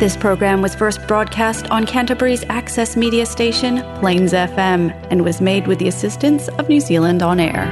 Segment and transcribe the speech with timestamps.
[0.00, 5.66] This program was first broadcast on Canterbury's access media station, Plains FM, and was made
[5.66, 7.64] with the assistance of New Zealand On Air.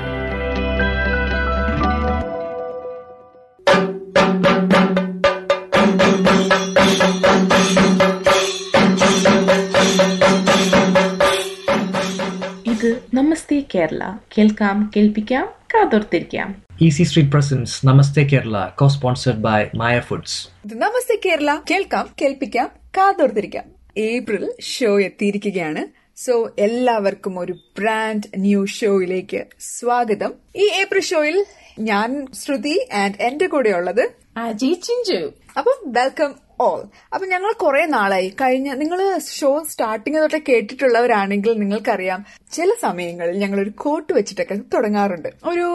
[12.73, 12.89] ഇത്
[13.19, 14.03] നമസ്തേ കേരള
[14.35, 16.49] കേൾക്കാം കേൾപ്പിക്കാം കാതോർത്തിരിക്കാം
[16.84, 23.64] Easy street presents Namaste Kerala co sponsored by Maya foods Namaste Kerala കേൾക്കാം കേൾപ്പിക്കാം കാതോർത്തിരിക്കാം.
[23.98, 25.88] April show എത്തിയിരിക്കുകയാണ്.
[26.20, 30.34] So എല്ലാവർക്കും ഒരു ബ്രാൻഡ് ന്യൂ ഷോയിലേക്ക് സ്വാഗതം.
[30.56, 31.46] ഈ ഏപ്രിൽ ഷോയിൽ
[31.80, 35.34] ഞാൻ ശ്രുതി ആൻഡ് എന്റെ കൂടെ ഉള്ളത് അജി ചിഞ്ചു.
[35.58, 36.80] അപ്പം വെൽക്കം ഓൾ
[37.14, 38.30] അപ്പൊ ഞങ്ങൾ കുറെ നാളായി.
[38.42, 39.00] കഴിഞ്ഞ നിങ്ങൾ
[39.38, 45.30] ഷോ സ്റ്റാർട്ടിങ് തൊട്ടേ കേട്ടിട്ടുള്ളവരാണെങ്കിൽ നിങ്ങൾക്കറിയാം ചില സമയങ്ങളിൽ ഞങ്ങൾ ഒരു കോട്ട് വെച്ചിട്ടൊക്കെ തുടങ്ങാറുണ്ട്.
[45.52, 45.68] ഒരു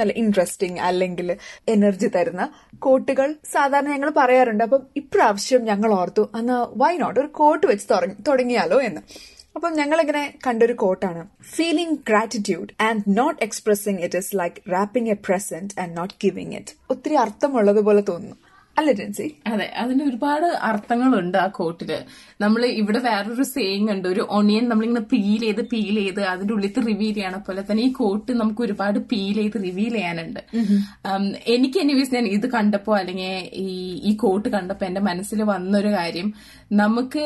[0.00, 1.28] നല്ല ഇൻട്രസ്റ്റിംഗ് അല്ലെങ്കിൽ
[1.68, 2.44] എനർജി തരുന്ന
[2.78, 4.64] കോട്ടുകൾ സാധാരണ ഞങ്ങൾ പറയാറുണ്ട്.
[4.64, 7.86] അപ്പം ഇപ്രാവശ്യം ഞങ്ങൾ ഓർത്തു അന്ന് വൈ നോട്ട് ഒരു കോട്ട് വെച്ച്
[8.28, 9.02] തുടങ്ങിയാലോ എന്ന്.
[9.56, 11.22] അപ്പം ഞങ്ങൾ ഇങ്ങനെ കണ്ടൊരു കോട്ടാണ്
[11.54, 16.74] feeling gratitude and not expressing it is like wrapping a present and not giving it
[16.90, 18.36] ഒത്തിരി അർത്ഥമുള്ളതുപോലെ തോന്നുന്നു.
[18.76, 21.90] അല്ലേ ടെൻസി അതെ അതിന് ഒരുപാട് അർത്ഥങ്ങളുണ്ട് ആ കോട്ടിൽ.
[22.42, 27.12] നമ്മൾ ഇവിടെ വേറൊരു സേയിങ് ഉണ്ട് ഒരു ഒണിയൻ നമ്മളിങ്ങനെ പീൽ ചെയ്ത് പീൽ ചെയ്ത് അതിന്റെ ഉള്ളിൽ റിവീൽ
[27.18, 30.42] ചെയ്യണ പോലെ തന്നെ ഈ കോട്ട് നമുക്ക് ഒരുപാട് പീൽ ചെയ്ത് റിവീൽ ചെയ്യാനുണ്ട്.
[31.54, 33.32] എനിക്ക് എനിവേസ് ഞാൻ ഇത് കണ്ടപ്പോ അല്ലെങ്കിൽ
[33.64, 33.68] ഈ
[34.10, 36.30] ഈ കോട്ട് കണ്ടപ്പോ എന്റെ മനസ്സിൽ വന്നൊരു കാര്യം.
[36.82, 37.24] നമുക്ക്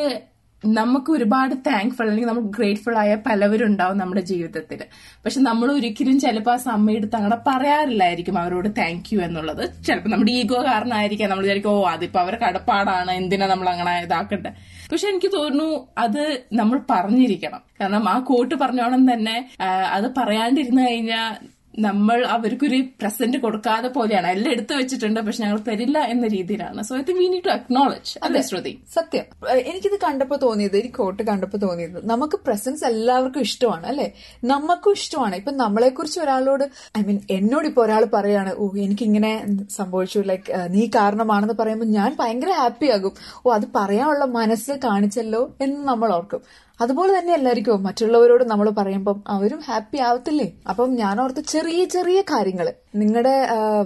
[0.66, 4.80] നമുക്ക് ഒരുപാട് താങ്ക്ഫുൾ അല്ലെങ്കിൽ നമുക്ക് ഗ്രേറ്റ്ഫുൾ ആയ പലവരും ഉണ്ടാവും നമ്മുടെ ജീവിതത്തിൽ.
[5.24, 9.64] പക്ഷെ നമ്മൾ ഒരിക്കലും ചിലപ്പോൾ ആ സമയത്ത് അങ്ങനെ പറയാറില്ലായിരിക്കും അവരോട് താങ്ക് യു എന്നുള്ളത്.
[9.86, 11.30] ചിലപ്പോൾ നമ്മുടെ ഈഗോ കാരണമായിരിക്കാം.
[11.30, 13.10] നമ്മൾ വിചാരിക്കും ഓ അതിപ്പോൾ അവരെ കടപ്പാടാണ്.
[13.10, 14.52] എന്തിനാ നമ്മൾ അങ്ങനെ ഇതാക്കട്ടെ
[14.90, 17.62] പക്ഷെ എനിക്ക് തോന്നുന്നു അത് നമ്മൾ പറഞ്ഞിരിക്കണം.
[17.80, 19.50] കാരണം ആ കോട്ട് പറഞ്ഞോണം തന്നെ
[19.96, 24.26] അത് പറയാണ്ടിരുന്നു കഴിഞ്ഞാൽ നമ്മൾ അവർക്കൊരു പ്രസന്റ് കൊടുക്കാതെ പോലെയാണ്.
[24.26, 26.82] എല്ലാം എടുത്തു വെച്ചിട്ടുണ്ട് പക്ഷെ ഞങ്ങൾ തരില്ല എന്ന രീതിയിലാണ്.
[26.82, 28.40] So I think we need to acknowledge അതെ.
[28.40, 28.78] ശ്രുതി?
[28.94, 29.48] സത്യം.
[29.50, 34.12] എനിക്കിത് കണ്ടപ്പോ തോന്നിയത് ഈ കോട്ട് കണ്ടപ്പോ തോന്നിയത് നമുക്ക് പ്രസൻസ് എല്ലാവർക്കും ഇഷ്ടമാണ് അല്ലെ?
[34.44, 35.36] നമുക്കും ഇഷ്ടമാണ്.
[35.36, 36.64] ഇപ്പൊ നമ്മളെ കുറിച്ച് ഒരാളോട്
[36.98, 42.50] ഐ മീൻ എന്നോട് ഇപ്പൊ ഒരാൾ പറയാണ് ഓ എനിക്കിങ്ങനെ സംഭവിച്ചു ലൈക്ക് നീ കാരണമാണെന്ന് പറയുമ്പോൾ ഞാൻ ഭയങ്കര
[42.50, 43.12] ഹാപ്പി ആകും.
[43.46, 46.40] ഓ അത് പറയാനുള്ള മനസ്സ് കാണിച്ചല്ലോ എന്ന് നമ്മൾ ഓർക്കും.
[46.80, 50.46] അതുപോലെ തന്നെ എല്ലാവർക്കും മറ്റുള്ളവരോട് നമ്മൾ പറയുമ്പം അവരും ഹാപ്പി ആവത്തില്ലേ?
[50.70, 52.68] അപ്പം ഞാൻ ഓർത്ത് ചെറിയ ചെറിയ കാര്യങ്ങൾ
[53.00, 53.34] നിങ്ങളുടെ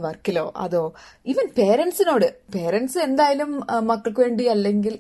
[0.05, 0.81] വർക്കിലോ അതോ
[1.27, 3.51] ഈവൻ പേരൻസിനോട് പേരൻസ് എന്തായാലും
[3.91, 4.95] മക്കൾക്ക് വേണ്ടി അല്ലെങ്കിൽ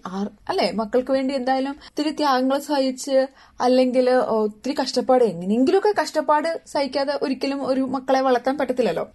[0.51, 0.69] അല്ലെ?
[0.81, 3.17] മക്കൾക്ക് വേണ്ടി എന്തായാലും ഒത്തിരി ത്യാഗങ്ങൾ സഹിച്ച്
[3.61, 4.07] അല്ലെങ്കിൽ
[4.37, 9.07] ഒത്തിരി കഷ്ടപ്പാട് എങ്ങനെയെങ്കിലുമൊക്കെ കഷ്ടപ്പാട് സഹിക്കാതെ ഒരിക്കലും ഒരു മക്കളെ വളർത്താൻ പറ്റത്തില്ലല്ലോ.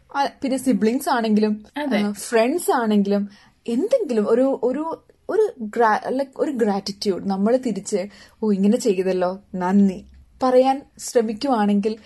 [0.43, 1.55] പിന്നെ സിബ്ലിങ്സ് ആണെങ്കിലും
[2.27, 3.23] ഫ്രണ്ട്സ് ആണെങ്കിലും
[3.65, 4.83] എന്തെങ്കിലും ഒരു ഒരു
[5.29, 5.45] ഒരു
[6.09, 8.01] ലൈക് ഒരു ഗ്രാറ്റിറ്റ്യൂഡ് നമ്മൾ തിരിച്ച്
[8.43, 10.05] ഓ ഇങ്ങനെ ചെയ്തല്ലോ നന്ദി.
[10.43, 11.97] പറയാൻ ശ്രമിക്കുവാണെങ്കിൽ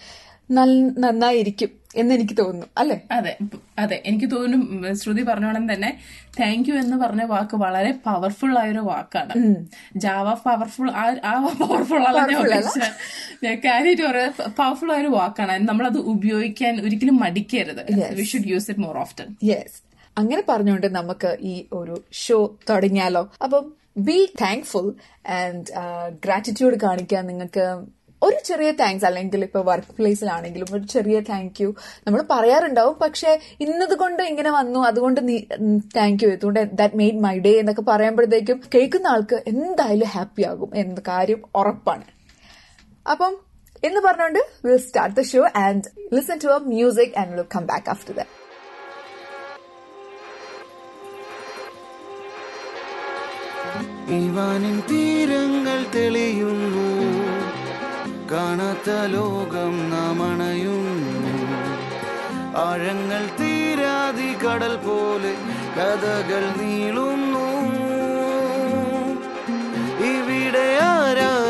[1.00, 2.68] നന്നായിരിക്കും എന്ന് എനിക്ക് തോന്നുന്നു.
[2.78, 3.02] അല്ലെ?
[3.12, 3.38] അതെ
[3.80, 4.04] അതെ.
[4.06, 5.98] എനിക്ക് തോന്നുന്നു ശ്രുതി പറഞ്ഞോണം തന്നെ
[6.40, 9.34] താങ്ക് യു എന്ന് പറഞ്ഞ വാക്ക് വളരെ പവർഫുൾ ആയ ഒരു വാക്കാണ്
[9.96, 12.00] ജാവ പവർഫുൾ ആ പവർഫുൾ
[13.66, 14.04] കാര്യമായിട്ട്
[14.60, 15.70] പവർഫുൾ ആയ ഒരു വാക്കാണ്.
[15.70, 17.84] നമ്മളത് ഉപയോഗിക്കാൻ ഒരിക്കലും മടിക്കരുത്.
[18.16, 19.87] We should use it more often yes
[20.18, 23.24] അങ്ങനെ പറഞ്ഞുകൊണ്ട് നമുക്ക് ഈ ഒരു ഷോ തുടങ്ങിയാലോ.
[23.44, 23.66] അപ്പം
[23.98, 24.88] ബി താങ്ക്ഫുൾ
[25.28, 25.66] ആൻഡ്
[26.26, 27.66] ഗ്രാറ്റിറ്റ്യൂഡ് കാണിക്കാൻ നിങ്ങൾക്ക്
[28.22, 31.76] ഒരു ചെറിയ താങ്ക്സ് അല്ലെങ്കിൽ ഇപ്പൊ വർക്ക് പ്ലേസിലാണെങ്കിലും ഒരു ചെറിയ താങ്ക് യു
[32.08, 32.96] നമ്മൾ പറയാറുണ്ടാവും.
[33.02, 34.80] പക്ഷെ ഇന്നത് കൊണ്ട് ഇങ്ങനെ വന്നു.
[34.80, 35.36] അതുകൊണ്ട് നീ
[35.98, 41.02] താങ്ക് യു അതുകൊണ്ട് ദാറ്റ് മെയ്ഡ് മൈ ഡേ എന്നൊക്കെ പറയുമ്പോഴത്തേക്കും കേൾക്കുന്ന ആൾക്ക് എന്തായാലും ഹാപ്പി ആകും എന്ന
[41.08, 42.06] കാര്യം ഉറപ്പാണ്.
[43.12, 43.36] അപ്പം
[43.84, 45.84] എന്ന് പറഞ്ഞുകൊണ്ട് will start the show and
[46.16, 48.37] listen to our music and will come back after that
[54.10, 56.88] ഇവാനിൻ തീരങ്ങൾ തെളിയുന്നു.
[58.32, 61.48] കാണാത്ത ലോകം നാം അണയുന്നു.
[62.58, 65.34] ആഴങ്ങൾ തീരാതി കടൽ പോലെ
[65.78, 67.48] കഥകൾ നീളുന്നു.
[70.04, 71.47] ഇവിടെ ആരാരും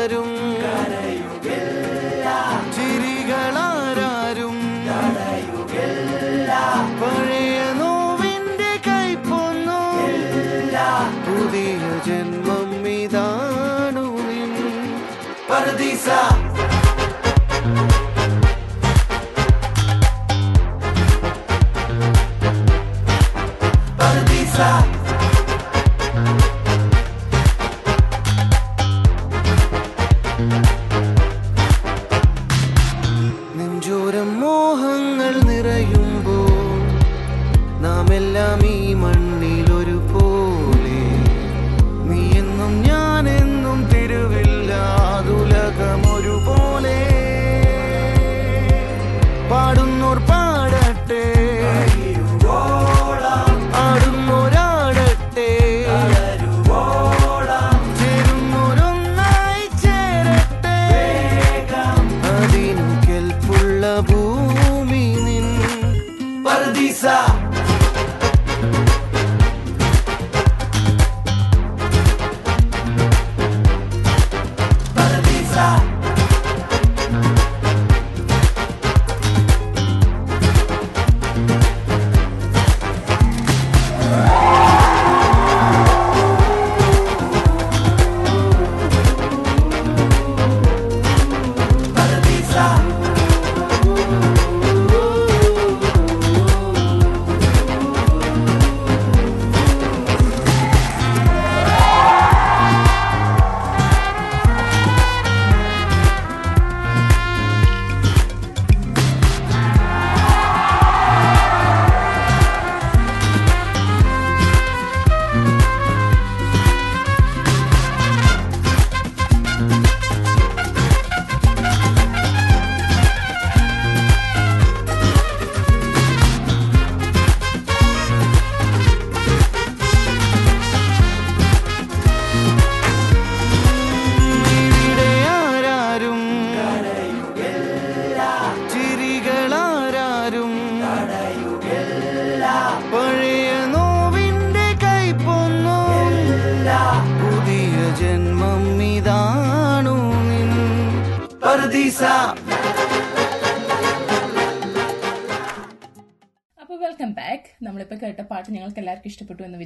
[66.58, 67.47] Paradiso.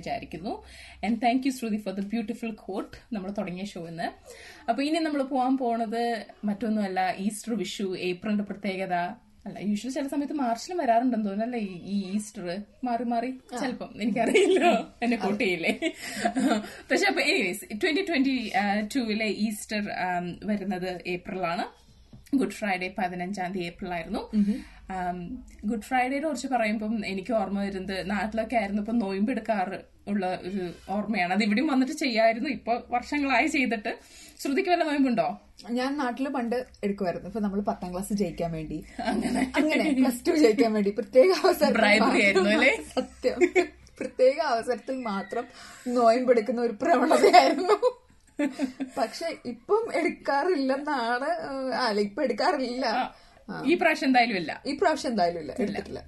[0.03, 0.55] വിചാരിക്കുന്നു.
[1.07, 4.09] And thank you Shruti for the beautiful quote നമ്മൾ തുടങ്ങിയ ഷോ ഇന്ന്.
[4.71, 6.03] അപ്പൊ ഇനി നമ്മൾ പോകാൻ പോണത്
[6.51, 8.97] മറ്റൊന്നുമല്ല ഈസ്റ്റർ വിഷു ഏപ്രിലിന്റെ പ്രത്യേകത.
[9.47, 12.45] അല്ല യൂഷ്വലി ചില സമയത്ത് മാർച്ചിലും വരാറുണ്ടെന്ന് തോന്നുന്നല്ലേ ഈ ഈ ഈസ്റ്റർ
[12.87, 13.31] മാറി മാറി?
[13.61, 14.71] ചിലപ്പം എനിക്കറിയില്ലോ.
[15.05, 15.73] എന്നെ കൂട്ടിയില്ലേ?
[16.91, 18.35] പക്ഷെ അപ്പൊ എനിവേസ് ട്വന്റി ട്വന്റി
[18.95, 21.65] ടൂവിലെ ഈസ്റ്റർ ആം, വരുന്നത് ഏപ്രിലാണ്.
[22.41, 24.23] ഗുഡ് ഫ്രൈഡേ പതിനഞ്ചാം തീയതി ഏപ്രിൽ ആയിരുന്നു
[25.65, 31.33] ഗുഡ് ഫ്രൈഡേനെ കുറിച്ച് പറയുമ്പം എനിക്ക് ഓർമ്മ വരുന്നത് നാട്ടിലൊക്കെ ആയിരുന്നു ഇപ്പൊ നോയമ്പെടുക്കാറ് ഉള്ള ഒരു ഓർമ്മയാണ്.
[31.35, 32.49] അത് ഇവിടെയും വന്നിട്ട് ചെയ്യായിരുന്നു.
[32.49, 33.93] ഇപ്പൊ വർഷങ്ങളായി ചെയ്തിട്ട്.
[34.41, 35.27] ശ്രുതിക്ക് വല്ല നോയമ്പുണ്ടോ?
[35.71, 38.79] ഞാൻ നാട്ടിൽ പണ്ട് എടുക്കുമായിരുന്നു ഇപ്പൊ നമ്മൾ പത്താം ക്ലാസ് ജയിക്കാൻ വേണ്ടി.
[39.05, 39.43] അങ്ങനെ.
[40.01, 40.91] പ്ലസ് ടു ജയിക്കാൻ വേണ്ടി.
[40.91, 41.75] പ്രത്യേക അവസരം?
[42.97, 43.39] സത്യം.
[43.99, 45.45] പ്രത്യേക അവസരത്തിൽ മാത്രം
[45.87, 47.77] നോയമ്പെടുക്കുന്ന ഒരു പ്രവണതയായിരുന്നു.
[48.99, 51.31] പക്ഷെ ഇപ്പം എടുക്കാറില്ലെന്നാണ്
[51.89, 52.87] അല്ല ഇപ്പൊ എടുക്കാറില്ല.
[53.71, 54.53] ഈ പ്രാവശ്യം എന്തായാലും ഇല്ല.
[54.71, 56.01] ഈ പ്രാവശ്യം എന്തായാലും ഇല്ല എടുത്തിട്ടില്ല.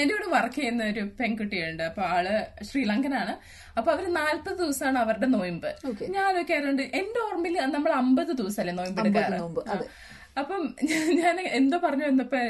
[0.00, 1.82] എന്റെ കൂടെ വർക്ക് ചെയ്യുന്ന ഒരു പെൺകുട്ടിയുണ്ട്.
[1.90, 2.26] അപ്പൊ ആൾ
[2.68, 3.34] ശ്രീലങ്കനാണ്.
[3.78, 5.70] അപ്പൊ അവർ നാല്പത് ദിവസമാണ് അവരുടെ നോയമ്പ്.
[6.14, 9.86] ഞാൻ ആലോചിക്കാറുണ്ട് എന്റെ ഓർമ്മയിൽ നമ്മൾ അമ്പത് ദിവസമല്ലേ നോയമ്പ് എടുക്കാറ്.
[10.42, 10.62] അപ്പം
[11.22, 12.40] ഞാൻ എന്തോ പറഞ്ഞു വന്നപ്പോ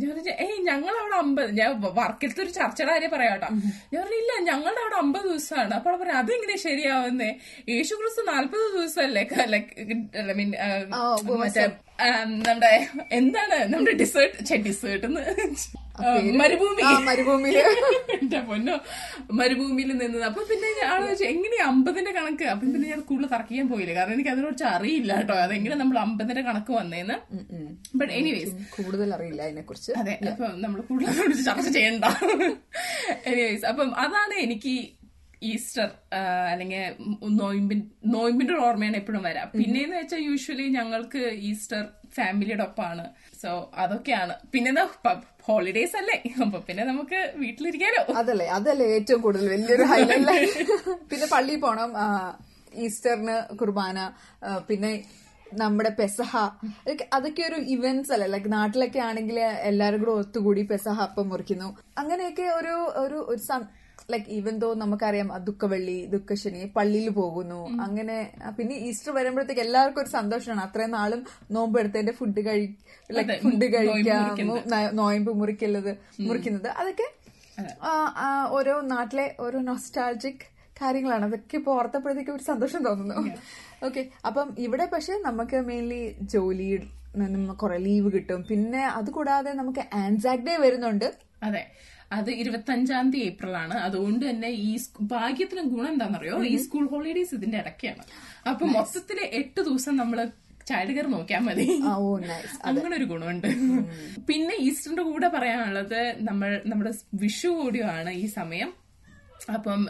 [0.00, 3.48] ഞാൻ പറഞ്ഞു ഏയ് ഞങ്ങൾ അവിടെ അമ്പത് ഞാൻ വർക്കിലത്തെ ഒരു ചർച്ചയുടെ കാര്യം പറയാട്ടോ.
[3.92, 5.74] ഞാൻ പറഞ്ഞു ഇല്ല ഞങ്ങളുടെ അവിടെ അമ്പത് ദിവസമാണ്.
[5.74, 7.30] അപ്പോൾ പറഞ്ഞു അതെങ്ങനെ ശരിയാവുന്നേ?
[7.68, 9.24] യേശു ക്രിസ്തു നാല്പത് ദിവസമല്ലേ?
[10.32, 10.50] ഐ മീൻ
[11.42, 11.64] മറ്റേ
[12.46, 12.74] നമ്മുടെ
[13.20, 15.08] എന്താണ് നമ്മുടെ ഡിസേർട്ട് ഡിസേർട്ട്
[16.40, 16.82] മരുഭൂമി.
[17.08, 17.56] മരുഭൂമിയിൽ.
[18.16, 18.76] എന്റെ പൊന്നോ.
[19.38, 20.24] മരുഭൂമിയിൽ നിന്നത്.
[20.28, 22.46] അപ്പൊ പിന്നെ ഞാൻ എങ്ങനെ എങ്ങനെയാ അമ്പതിന്റെ കണക്ക്?
[22.52, 23.94] അപ്പൊ പിന്നെ ഞാൻ കൂടുതൽ തറക്കിയാൻ പോയില്ല.
[23.98, 25.34] കാരണം എനിക്ക് അതിനെക്കുറിച്ച് അറിയില്ല കേട്ടോ.
[25.44, 27.16] അതെങ്ങനെ നമ്മൾ അമ്പതിന്റെ കണക്ക് വന്നേന്ന്.
[28.00, 32.04] ബട്ട് എനിവേസ് കൂടുതൽ അറിയില്ല അതിനെ കുറിച്ച് അതെ അപ്പൊ നമ്മൾ കൂടുതൽ ചർച്ച ചെയ്യണ്ട.
[33.30, 34.74] എനിവേസ് അപ്പം അതാണ് എനിക്ക്
[35.42, 35.88] ഈസ്റ്റർ
[36.52, 36.82] അല്ലെങ്കിൽ
[37.30, 39.50] നോയിമ്പിൻ നോയിമ്പിന്റെ ഒരു ഓർമ്മയാണ് എപ്പോഴും വരാം.
[39.50, 41.18] പിന്നെന്ന് വെച്ചാൽ യൂഷ്വലി ഞങ്ങൾക്ക്
[41.50, 43.04] ഈസ്റ്റർ ഫാമിലിയുടെ ഒപ്പമാണ്
[43.42, 44.34] സോ അതൊക്കെയാണ്.
[44.52, 44.84] പിന്നെ
[45.42, 46.22] ഹോളിഡേസ് അല്ലേ?
[46.42, 48.14] അപ്പൊ പിന്നെ നമുക്ക് വീട്ടിലിരിക്കാലോ.
[48.14, 50.64] അതല്ലേ അതല്ലേ ഏറ്റവും കൂടുതൽ വലിയൊരു ഹൈലൈറ്റ്
[51.10, 51.90] പിന്നെ പള്ളിയിൽ പോണം
[52.74, 53.98] ഈസ്റ്ററിന് കുർബാന
[54.68, 55.04] പിന്നെ
[55.54, 56.32] നമ്മുടെ പെസഹ.
[57.16, 58.26] അതൊക്കെ- ഒരു ഇവന്റ്സ് അല്ലേ?
[58.26, 61.76] ലൈക്ക് നാട്ടിലൊക്കെ ആണെങ്കിൽ എല്ലാവരും കൂടെ ഒത്തുകൂടി പെസഹ അപ്പം മുറിക്കുന്നു.
[61.98, 63.18] അങ്ങനെയൊക്കെ ഒരു ഒരു
[64.12, 67.60] ലൈക്ക് ഈവൻ ദോ നമുക്കറിയാം ദുഃഖവെള്ളി ദുഃഖശനി പള്ളിയിൽ പോകുന്നു.
[67.86, 68.16] അങ്ങനെ
[68.58, 70.62] പിന്നെ ഈസ്റ്റർ വരുമ്പോഴത്തേക്ക് എല്ലാവർക്കും ഒരു സന്തോഷമാണ്.
[70.66, 71.20] അത്രയും നാളും
[71.56, 72.66] നോമ്പ് എടുത്തതിന്റെ ഫുഡ് കഴി
[73.16, 74.52] ലൈക്ക് ഫുഡ് കഴിക്കാം
[75.00, 75.92] നോയമ്പ് മുറിക്കുന്നത്
[76.28, 76.70] മുറിക്കുന്നത്.
[76.82, 77.08] അതൊക്കെ
[78.58, 80.44] ഓരോ നാട്ടിലെ ഓരോ നോസ്റ്റാൾജിക്
[80.80, 81.24] കാര്യങ്ങളാണ്.
[81.30, 83.36] അതൊക്കെ ഇപ്പൊ ഓർത്തപ്പോഴത്തേക്ക് ഒരു സന്തോഷം തോന്നുന്നു.
[83.88, 86.02] ഓക്കെ അപ്പം ഇവിടെ പക്ഷെ നമുക്ക് മെയിൻലി
[86.34, 86.68] ജോലി
[87.20, 88.42] നിന്നും കുറെ ലീവ് കിട്ടും.
[88.50, 91.08] പിന്നെ അതുകൂടാതെ നമുക്ക് ആൻസാക് ഡേ വരുന്നുണ്ട്.
[91.48, 91.62] അതെ.
[92.18, 94.70] അത് ഇരുപത്തഞ്ചാം തീയതി ഏപ്രിൽ ആണ് അതുകൊണ്ട് തന്നെ ഈ
[95.14, 98.04] ഭാഗ്യത്തിന് ഗുണം എന്താണെന്നറിയോ ഈ സ്കൂൾ ഹോളിഡേസ് ഇതിന്റെ ഇടയ്ക്കാണ്.
[98.50, 100.18] അപ്പൊ മൊത്തത്തിൽ എട്ട് ദിവസം നമ്മൾ
[100.70, 101.66] ചൈൽഡ് കെയർ നോക്കിയാൽ മതി.
[102.68, 103.48] അങ്ങനെ ഒരു ഗുണമുണ്ട്.
[104.28, 106.92] പിന്നെ ഈസ്റ്ററിന്റെ കൂടെ പറയാനുള്ളത് നമ്മൾ നമ്മുടെ
[107.22, 108.70] വിഷു കൂടിയാണ് ഈ സമയം.
[109.56, 109.80] അപ്പം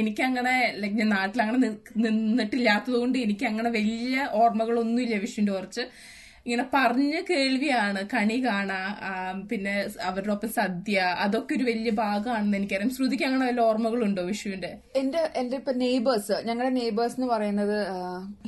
[0.00, 1.58] എനിക്കങ്ങനെ ലൈക് ഞാൻ നാട്ടിലങ്ങനെ
[2.04, 5.84] നിന്നിട്ടില്ലാത്തത് കൊണ്ട് എനിക്ക് അങ്ങനെ വലിയ ഓർമ്മകളൊന്നുമില്ല വിഷുവിന്റെ കുറച്ച്.
[6.46, 8.80] ഇങ്ങനെ പറഞ്ഞ കേൾവിയാണ് കണി കാണാ
[9.50, 9.72] പിന്നെ
[10.08, 12.90] അവരുടെ ഒപ്പം സദ്യ അതൊക്കെ ഒരു വലിയ ഭാഗമാണെന്ന് എനിക്കറിയാം.
[12.96, 14.70] ശ്രുതിക്ക് അങ്ങനെ വല്ല ഓർമ്മകളുണ്ടോ വിഷുവിന്റെ?
[15.00, 17.78] എന്റെ എന്റെ ഇപ്പൊ നെയ്ബേഴ്സ് ഞങ്ങളുടെ നെയ്ബേഴ്സ് എന്ന് പറയുന്നത്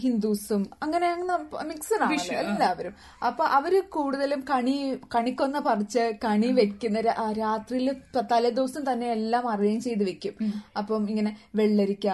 [0.05, 1.09] ഹിന്ദുസും അങ്ങനെ
[1.71, 2.95] മിക്സഡ് ആണ് എല്ലാവരും.
[3.29, 4.77] അപ്പൊ അവർ കൂടുതലും കണി
[5.17, 7.01] കണിക്കൊന്ന പറിച്ച് കണി വെക്കുന്ന
[7.43, 7.89] രാത്രിയിൽ
[8.35, 10.35] തലേ ദിവസം തന്നെ എല്ലാം അറേഞ്ച് ചെയ്ത് വെക്കും.
[10.81, 12.07] അപ്പം ഇങ്ങനെ വെള്ളരിക്ക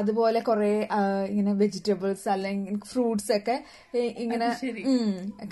[0.00, 0.72] അതുപോലെ കുറെ
[1.32, 3.58] ഇങ്ങനെ വെജിറ്റബിൾസ് അല്ലെങ്കിൽ ഫ്രൂട്ട്സ് ഒക്കെ
[4.24, 4.48] ഇങ്ങനെ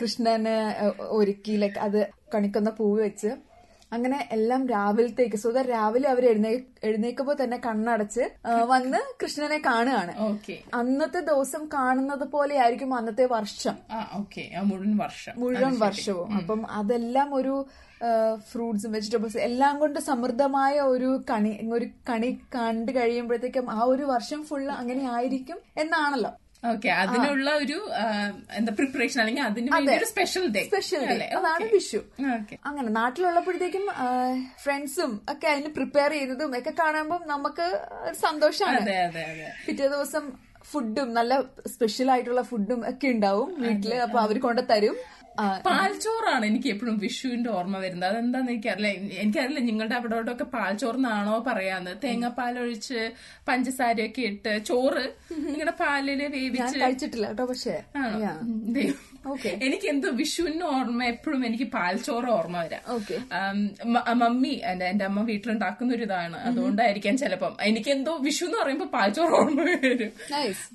[0.03, 3.53] കൃഷ്ണന് ഒരുക്കി ലൈക്ക് അത് കണിക്കുന്ന പൂവ് വെച്ച്
[3.93, 10.19] അങ്ങനെ എല്ലാം രാവിലത്തേക്ക് സോ ദാറ്റ് രാവിലെ അവർ എഴുന്നേ എഴുന്നേക്കുമ്പോ തന്നെ കണ്ണടച്ച് വന്ന് കൃഷ്ണനെ കാണുകയാണ്.
[10.19, 10.59] ഓക്കെ.
[10.75, 13.77] അന്നത്തെ ദിവസം കാണുന്നത് പോലെ ആയിരിക്കും അന്നത്തെ വർഷം.
[14.63, 15.33] മുഴുവൻ വർഷം.
[15.37, 16.35] മുഴുവൻ വർഷവും.
[16.35, 17.67] അപ്പം അതെല്ലാം ഒരു
[18.53, 24.71] ഫ്രൂട്ട്സും വെജിറ്റബിൾസ് എല്ലാം കൊണ്ട് സമൃദ്ധമായ ഒരു കണി ഒരു കണി കണ്ടു കഴിയുമ്പോഴത്തേക്കും ആ ഒരു വർഷം ഫുള്ള്
[24.71, 26.31] അങ്ങനെ ആയിരിക്കും എന്നാണല്ലോ.
[26.63, 27.79] ഓക്കെ അതിനുള്ള ഒരു
[28.59, 32.01] എന്താ പ്രിപ്പറേഷൻ അല്ലെങ്കിൽ അതിന് വേണ്ടി ഒരു സ്പെഷ്യൽ ഡേ സ്പെഷ്യൽ ഡേ അതാണ് വിഷു.
[32.37, 33.87] ഓക്കെ അങ്ങനെ നാട്ടിലുള്ളപ്പോഴത്തേക്കും
[34.65, 37.67] ഫ്രണ്ട്സും ഒക്കെ അതിന് പ്രിപ്പയർ ചെയ്തതും ഒക്കെ കാണുമ്പോൾ നമുക്ക്
[38.07, 38.81] ഒരു സന്തോഷമാണ്.
[39.67, 40.25] പിറ്റേ ദിവസം
[40.73, 41.33] ഫുഡും നല്ല
[41.73, 44.97] സ്പെഷ്യൽ ആയിട്ടുള്ള ഫുഡും ഒക്കെ ഉണ്ടാവും വീട്ടിൽ അപ്പൊ അവർ കൊണ്ട് തരും
[45.67, 48.11] പാൽച്ചോറാണ് എനിക്ക് എപ്പോഴും വിഷുവിന്റെ ഓർമ്മ വരുന്നത്.
[48.11, 48.89] അതെന്താന്ന് എനിക്കറിയില്ല.
[49.23, 51.93] എനിക്കറിയില്ല നിങ്ങളുടെ അവിടോട്ടൊക്കെ പാൽച്ചോറിനാണോ പറയാന്ന്.
[52.05, 53.01] തേങ്ങാപ്പാൽ ഒഴിച്ച്
[53.49, 55.05] പഞ്ചസാരയൊക്കെ ഇട്ട് ചോറ്
[55.47, 57.77] നിങ്ങളുടെ പാലിൽ വേവിച്ച് കഴിച്ചിട്ടില്ല കേട്ടോ പക്ഷേ.
[59.67, 62.81] എനിക്ക് എന്തോ വിഷുവിന്റെ ഓർമ്മ എപ്പോഴും എനിക്ക് പാൽച്ചോറ് ഓർമ്മ വരാം.
[62.95, 63.17] ഓക്കെ
[64.23, 66.37] മമ്മി എന്റെ എന്റെ അമ്മ വീട്ടിലുണ്ടാക്കുന്ന ഒരു ഇതാണ്.
[66.37, 67.57] അതുകൊണ്ടായിരിക്കാം ചിലപ്പം.
[67.63, 70.13] എനിക്ക് എന്തോ വിഷു എന്ന് പറയുമ്പോ പാൽച്ചോറ് ഓർമ്മ വരും.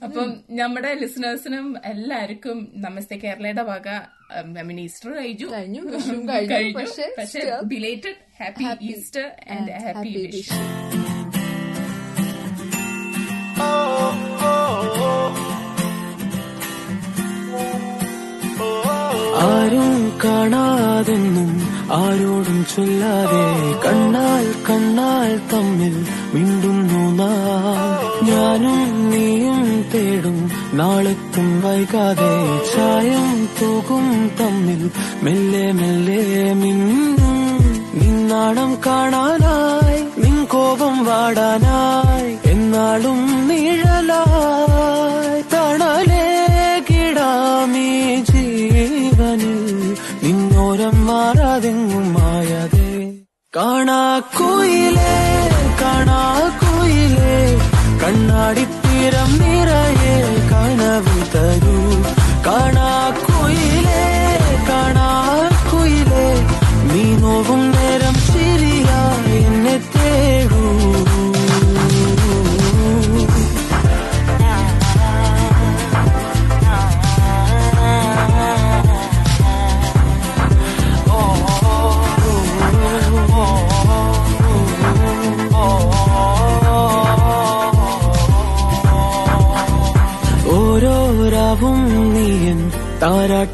[0.04, 0.30] അപ്പം
[0.62, 3.18] നമ്മുടെ ലിസണേഴ്സിനും എല്ലാവർക്കും നമസ്തേ.
[3.18, 5.48] കേരളയുടെ വക ഐ മീൻ ഈസ്റ്റർ കഴിഞ്ഞു.
[5.53, 6.77] കഴിഞ്ഞു, വിഷുവും കഴിഞ്ഞു.
[7.19, 10.60] പക്ഷേ belated happy Easter and happy Vishu
[19.48, 19.93] ആരും
[20.24, 21.50] കാണാതെന്നും
[21.93, 23.43] ആരോടും ചൊല്ലാതെ
[23.86, 25.96] കണ്ണാൽ കണ്ണാൽ തമ്മിൽ
[26.34, 28.25] മിണ്ടുന്നു നാം.
[28.29, 28.87] ഞാനും
[30.77, 32.31] നാളെത്തും വൈകാതെ
[32.75, 33.27] ചായം
[33.62, 34.89] തൂകും തമ്മിൽ
[35.24, 37.38] മെല്ലെ മെല്ലെ മിന്നും.
[37.93, 45.41] നിന്നാണം കാണാനായി നിൻ കോപം വാടാനായി എന്നാളും നിഴലായി.
[45.53, 46.27] തണലേ
[46.89, 47.89] കിടാമീ
[48.31, 49.57] ജീവനിൽ
[50.24, 52.89] നിന്നോരം മാറാതെങ്ങും മായാതെ.
[53.55, 55.17] കാണാ കുയിലേ
[55.81, 56.22] കാണാ
[56.62, 57.36] കുയിലേ
[58.03, 59.87] കണ്ണാടിത്തീരം തരൂ
[62.48, 62.87] കാണാ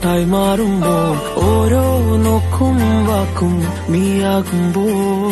[0.05, 1.11] താരാട്ടായി മാറുമ്പോൾ
[1.43, 1.83] ഓരോ
[2.17, 3.53] നോക്കും വാക്കും
[3.91, 5.31] നീയാകുമ്പോൾ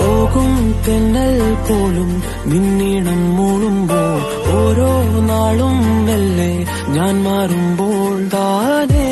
[0.00, 0.50] പോകും
[0.86, 1.36] തെന്നൽ
[1.68, 2.10] പോലും
[2.46, 4.18] നിന്നീണം മൂളുമ്പോൾ
[4.56, 4.90] ഓരോ
[5.30, 6.50] നാളും മെല്ലെ
[6.96, 9.08] ഞാൻ മാറുമ്പോൾ താനേ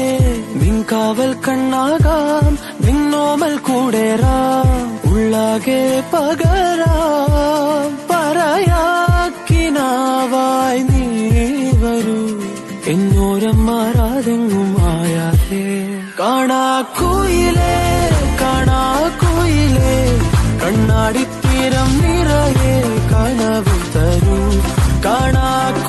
[0.62, 2.50] നിൻ കാവൽ കണ്ണാകാം
[2.86, 4.70] നിന്നോമൽ കൂടേറാം
[5.10, 5.82] ഉള്ളാകെ
[6.12, 9.62] പകരാം പറയാക്കിനാവായി
[10.90, 11.04] നീ
[11.82, 12.18] വരൂ.
[12.86, 14.34] എന്നോരം മാറാതെ
[16.36, 16.64] കാണാ
[16.96, 17.76] കുയിലേ
[18.40, 18.80] കാണാ
[19.20, 19.94] കുയിലേ
[20.62, 22.74] കണ്ണാടിത്തീരം നിറയെ
[23.12, 24.40] കനവ് തരൂ
[25.06, 25.46] കാണാ
[25.80, 25.85] കുയിലേ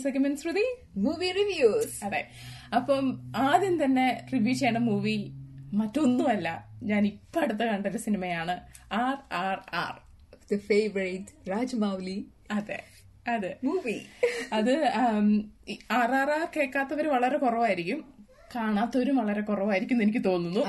[0.00, 0.64] സെഗ്മെന്റ് ശ്രുതി?
[0.96, 2.28] മൂവി റിവ്യൂസ് അതെ.
[2.76, 5.16] അപ്പം ആദ്യം തന്നെ റിവ്യൂ ചെയ്യേണ്ട മൂവി
[5.72, 6.48] മറ്റൊന്നുമല്ല.
[6.82, 8.54] ഞാൻ ഇപ്പൊ അടുത്ത് കണ്ടൊരു സിനിമയാണ്
[8.92, 9.94] R R R.
[10.52, 12.80] The favourite Rajamouli അതെ.
[13.28, 13.56] അതെ.
[13.64, 13.98] മൂവി
[14.52, 14.72] അത്
[15.90, 18.00] ആർ ആർ ആർ കേൾക്കാത്തവർ വളരെ കുറവായിരിക്കും.
[18.54, 20.60] കാണാത്തവരും വളരെ കുറവായിരിക്കും എന്ന് എനിക്ക് തോന്നുന്നു.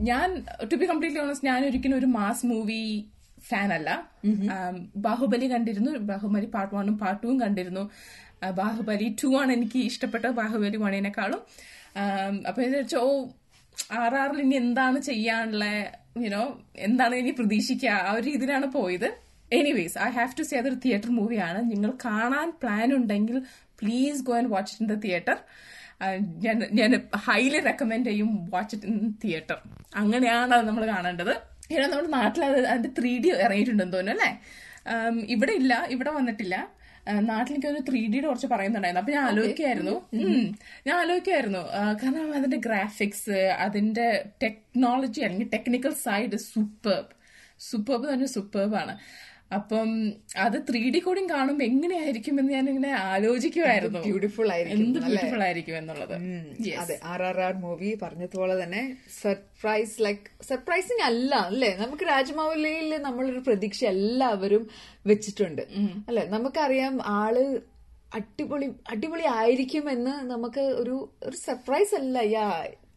[0.00, 3.06] ഞാൻ ടു ബി കംപ്ലീറ്റ്ലി ഓണസ്റ്റ് ഞാൻ ഒരിക്കലും ഒരു മാസ് മൂവി
[3.48, 3.90] ഫാൻ അല്ല
[5.06, 5.92] ബാഹുബലി കണ്ടിരുന്നു.
[6.12, 7.84] ബാഹുബലി പാർട്ട് വണ്ണും പാർട്ട് ടൂവും കണ്ടിരുന്നു.
[8.60, 11.42] ബാഹുബലി ടു ആണ് എനിക്ക് ഇഷ്ടപ്പെട്ട ബാഹുബലി വണ്ണിനെക്കാളും
[12.00, 13.08] Um, അപ്പൊ വെച്ചാൽ ഓ
[14.00, 15.64] ആർ ആറിൽ ഇനി എന്താണ് ചെയ്യാനുള്ള
[16.24, 16.42] യുനോ
[16.88, 17.94] എന്താണ് ഇനി പ്രതീക്ഷിക്കുക?
[18.08, 19.06] ആ ഒരു രീതിയിലാണ് പോയത്.
[19.58, 23.38] Anyways I have to say അതൊരു തിയേറ്റർ മൂവിയാണ് നിങ്ങൾ കാണാൻ പ്ലാൻ ഉണ്ടെങ്കിൽ
[23.80, 25.36] please go and watch in the theatre
[26.44, 26.92] ഞാൻ ഞാൻ
[27.26, 29.58] ഹൈലി റെക്കമെൻഡ് ചെയ്യും വാച്ച് ഇറ്റ് ഇൻ തിയേറ്റർ
[30.02, 31.34] അങ്ങനെയാണ് അത് നമ്മൾ കാണേണ്ടത്.
[31.74, 34.30] ഏതാ നമ്മുടെ നാട്ടിൽ അത് അതിന്റെ ത്രീ ഡി ഇറങ്ങിയിട്ടുണ്ടെന്ന് തോന്നുന്നു അല്ലേ?
[35.34, 36.56] ഇവിടെ ഇല്ല ഇവിടെ വന്നിട്ടില്ല.
[37.28, 39.02] നാട്ടിൽ എനിക്ക് ഒരു ത്രീ ഡിയുടെ കുറച്ച് പറയുന്നുണ്ടായിരുന്നു.
[39.02, 39.94] അപ്പൊ ഞാൻ ആലോചിക്കായിരുന്നു.
[40.86, 41.62] ഞാൻ ആലോചിക്കായിരുന്നു.
[42.02, 44.06] കാരണം അതിന്റെ ഗ്രാഫിക്സ് അതിന്റെ
[44.42, 47.12] ടെക്നോളജി അല്ലെങ്കിൽ ടെക്നിക്കൽ സൈഡ് സൂപ്പർബ്
[47.70, 48.94] സൂപ്പർബ് തന്നെ സൂപ്പർബ് ആണ്.
[49.50, 49.88] അപ്പം
[50.44, 55.76] അത് ത്രീ ഡി കൂടി കാണുമ്പോൾ എങ്ങനെയായിരിക്കും എന്ന് ഞാൻ ഇങ്ങനെ ആലോചിക്കുമായിരുന്നു ബ്യൂട്ടിഫുൾ ആയിരിക്കും എന്ത് ബ്യൂട്ടിഫുൾ ആയിരിക്കും
[55.76, 56.14] എന്നുള്ളത്.
[56.82, 58.82] അതെ ആർ ആർ ആർ മൂവി പറഞ്ഞതുപോലെ തന്നെ
[59.22, 61.70] സർപ്രൈസ് ലൈക് സർപ്രൈസിങ് അല്ല അല്ലേ?
[61.76, 64.64] നമുക്ക് രാജമൗലിയിൽ നമ്മളൊരു പ്രതീക്ഷ എല്ലാവരും
[65.06, 65.62] വെച്ചിട്ടുണ്ട്.
[66.08, 66.24] അല്ലെ?
[66.36, 67.36] നമുക്കറിയാം ആൾ
[68.12, 70.94] അടിപൊളി അടിപൊളി ആയിരിക്കും എന്ന് നമുക്ക് ഒരു
[71.26, 72.18] ഒരു സർപ്രൈസ് അല്ല.
[72.36, 72.46] Yeah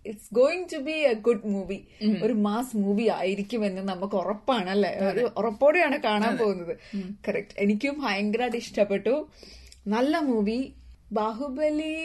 [0.05, 1.79] it's going to be a good movie
[2.25, 6.73] ഒരു മാസ് മൂവി ആയിരിക്കുമെന്ന് നമുക്ക് ഉറപ്പാണ് അല്ലെ ഒരു ഉറപ്പോടെയാണ് കാണാൻ പോകുന്നത്.
[7.27, 9.15] കറക്റ്റ് എനിക്കും ഭയങ്കരമായിട്ട് ഇഷ്ടപ്പെട്ടു.
[9.95, 10.59] നല്ല മൂവി
[11.19, 11.95] ബാഹുബലി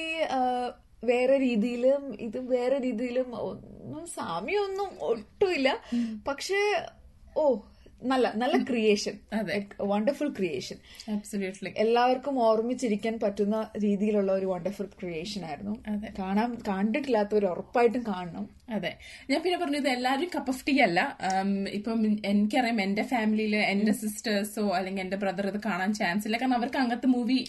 [1.11, 5.69] വേറെ രീതിയിലും ഇത് വേറെ രീതിയിലും ഒന്നും സാമ്യമൊന്നും ഒട്ടുമില്ല.
[6.29, 6.61] പക്ഷേ
[7.37, 7.45] ഓ
[8.03, 9.65] നല്ല നല്ല ക്രിയേഷൻ അതെ.
[9.81, 10.77] Wonderful creation.
[11.77, 15.83] എല്ലാവർക്കും ഓർമ്മിച്ചിരിക്കാൻ പറ്റുന്ന രീതിയിലുള്ള ഒരു വണ്ടർഫുൾ ക്രിയേഷൻ ആയിരുന്നു.
[16.19, 18.49] കാണാൻ കണ്ടിട്ടില്ലാത്തവർ ഉറപ്പായിട്ടും കാണണം.
[18.71, 18.97] അതെ.
[19.31, 21.19] ഞാൻ പിന്നെ പറഞ്ഞത് എല്ലാവരും കപ്പ് ഓഫ് ടീ അല്ല.
[21.69, 26.37] ഇപ്പം എനിക്കറിയാം എന്റെ ഫാമിലിയിൽ എന്റെ സിസ്റ്റേഴ്സോ അല്ലെങ്കിൽ എന്റെ ബ്രദർ ഇത് കാണാൻ ചാൻസ് ഇല്ല.
[26.37, 27.45] കാരണം അവർക്ക് അങ്ങനത്തെ മൂവി.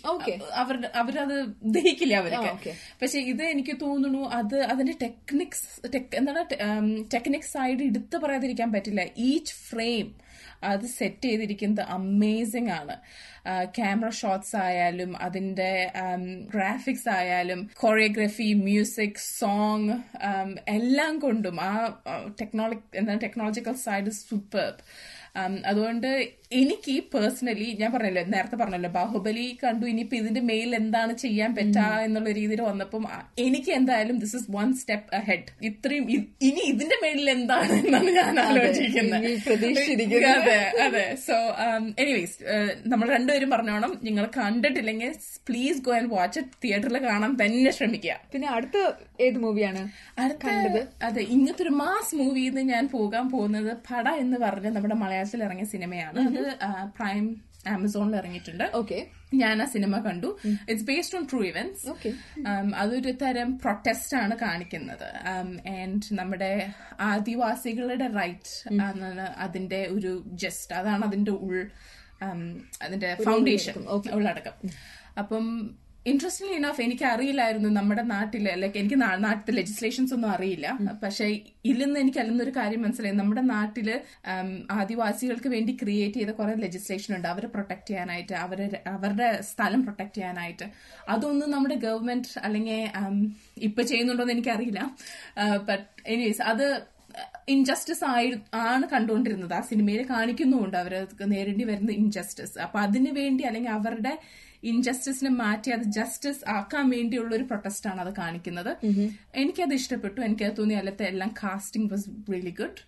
[0.53, 2.73] അവർ അവരത് ദഹിക്കില്ല അവർക്ക്.
[3.01, 6.43] പക്ഷെ ഇത് എനിക്ക് തോന്നുന്നു അത് അതിന്റെ ടെക്നിക്സ് എന്താണ്
[7.13, 9.05] ടെക്നിക്സ് സൈഡ് എടുത്തു പറയാതിരിക്കാൻ പറ്റില്ല.
[9.17, 10.29] ഈച്ച് ഫ്രെയിം
[10.63, 12.95] അത് സെറ്റ് ചെയ്തിരിക്കുന്നത് അമേസിംഗ് ആണ്.
[13.75, 15.69] ക്യാമറ ഷോട്ട്സ് ആയാലും അതിന്റെ
[16.55, 19.95] ഗ്രാഫിക്സ് ആയാലും കൊറിയോഗ്രഫി മ്യൂസിക് സോങ്
[20.69, 21.71] എല്ലാം കൊണ്ടും ആ
[22.41, 24.69] ടെക്നോളജി എന്താ ടെക്നോളജിക്കൽ സൈഡ് സൂപ്പർ
[25.71, 26.07] അതുകൊണ്ട്
[26.61, 32.29] എനിക്ക് പേഴ്സണലി ഞാൻ പറഞ്ഞല്ലോ നേരത്തെ പറഞ്ഞല്ലോ ബാഹുബലി കണ്ടു ഇനിയിപ്പോ ഇതിന്റെ മെയിൽ എന്താണ് ചെയ്യാൻ പറ്റാ എന്നുള്ള
[32.39, 33.03] രീതിയിൽ വന്നപ്പം
[33.45, 36.05] എനിക്ക് എന്തായാലും this is one step ahead ഇത്രയും
[36.49, 39.27] ഇനി ഇതിന്റെ മേളിൽ എന്താണ് എന്നാണ് ഞാൻ ആലോചിക്കുന്നത്.
[40.37, 41.05] അതെ അതെ.
[41.27, 41.35] സോ
[42.03, 42.37] എനിവേസ്
[42.93, 43.93] നമ്മൾ രണ്ടുപേരും പറഞ്ഞോണം.
[44.07, 45.13] നിങ്ങൾ കണ്ടിട്ടില്ലെങ്കിൽ
[45.49, 48.15] please go and watch it തിയേറ്ററിൽ കാണാൻ തന്നെ ശ്രമിക്കുക.
[48.33, 48.77] പിന്നെ അടുത്ത
[49.19, 49.81] ഏത് മൂവിയാണ്
[50.45, 50.87] കണ്ടത്?
[51.03, 55.65] അതെ ഇങ്ങനത്തെ ഒരു മാസ് മൂവി എന്ന് ഞാൻ പോകാൻ പോകുന്നത് പട എന്ന് പറഞ്ഞ നമ്മുടെ മലയാളത്തിൽ ഇറങ്ങിയ
[55.65, 56.19] സിനിമയാണ്.
[56.19, 56.41] അത്
[56.97, 58.71] പ്രൈം ആമസോണിൽ ഇറങ്ങിയിട്ടുണ്ട്.
[58.73, 59.07] ഓക്കെ.
[59.33, 60.37] ഞാൻ ആ സിനിമ കണ്ടു.
[60.45, 61.87] It's based on true events.
[62.75, 65.09] അതൊരു തരം പ്രൊട്ടസ്റ്റ് ആണ് കാണിക്കുന്നത്.
[65.69, 66.51] ആൻഡ് നമ്മുടെ
[66.99, 71.69] ആദിവാസികളുടെ റൈറ്റ് ആണ് അതിന്റെ ഒരു ജസ്റ്റ് അതാണ് അതിന്റെ ഉൾ
[72.81, 73.77] അതിന്റെ ഫൗണ്ടേഷൻ
[74.13, 74.69] ഉള്ളടക്കം.
[75.17, 75.45] അപ്പം
[76.05, 80.67] ഇൻട്രസ്റ്റിംഗ് ഇനഫ് എനിക്ക് അറിയില്ലായിരുന്നു നമ്മുടെ നാട്ടിൽ ലൈക്ക് എനിക്ക് നാട്ടിലെ ലെജിസ്ലേഷൻസ് ഒന്നും അറിയില്ല.
[81.03, 81.25] പക്ഷെ
[81.69, 83.15] ഇതിൽ നിന്ന് എനിക്ക് അല്ലെന്നൊരു കാര്യം മനസ്സിലായി.
[83.15, 83.89] നമ്മുടെ നാട്ടിൽ
[84.79, 87.27] ആദിവാസികൾക്ക് വേണ്ടി ക്രിയേറ്റ് ചെയ്ത കുറെ ലെജിസ്ലേഷൻ ഉണ്ട്.
[87.27, 90.67] അവരെ പ്രൊട്ടക്ട് ചെയ്യാനായിട്ട് അവരെ അവരുടെ സ്ഥലം പ്രൊട്ടക്ട് ചെയ്യാനായിട്ട്.
[91.15, 92.79] അതൊന്നും നമ്മുടെ ഗവൺമെന്റ് അല്ലെങ്കിൽ
[93.69, 94.81] ഇപ്പൊ ചെയ്യുന്നുണ്ടോ എന്ന് എനിക്കറിയില്ല
[95.69, 96.65] ബട്ട് എനിവേസ് അത്
[97.49, 99.53] ഇൻജസ്റ്റിസ് ആയി ആണ് കണ്ടുകൊണ്ടിരുന്നത്.
[99.53, 100.77] ആ സിനിമയിൽ കാണിക്കുന്നുമുണ്ട്.
[100.77, 104.19] അവർ നേരിടേണ്ടി വരുന്ന ഇൻജസ്റ്റിസ് അപ്പൊ അതിനു വേണ്ടി അല്ലെങ്കിൽ അവരുടെ
[104.63, 108.71] ഇൻജസ്റ്റിസിനെ മാറ്റി അത് ജസ്റ്റിസ് ആക്കാൻ വേണ്ടിയുള്ള ഒരു പ്രൊട്ടസ്റ്റ് ആണ് അത് കാണിക്കുന്നത്.
[109.35, 110.21] എനിക്കത് ഇഷ്ടപ്പെട്ടു.
[110.21, 112.81] എനിക്കത് തോന്നി അതിലത്തെ എല്ലാം കാസ്റ്റിംഗ് വാസ് റിയലി ഗുഡ്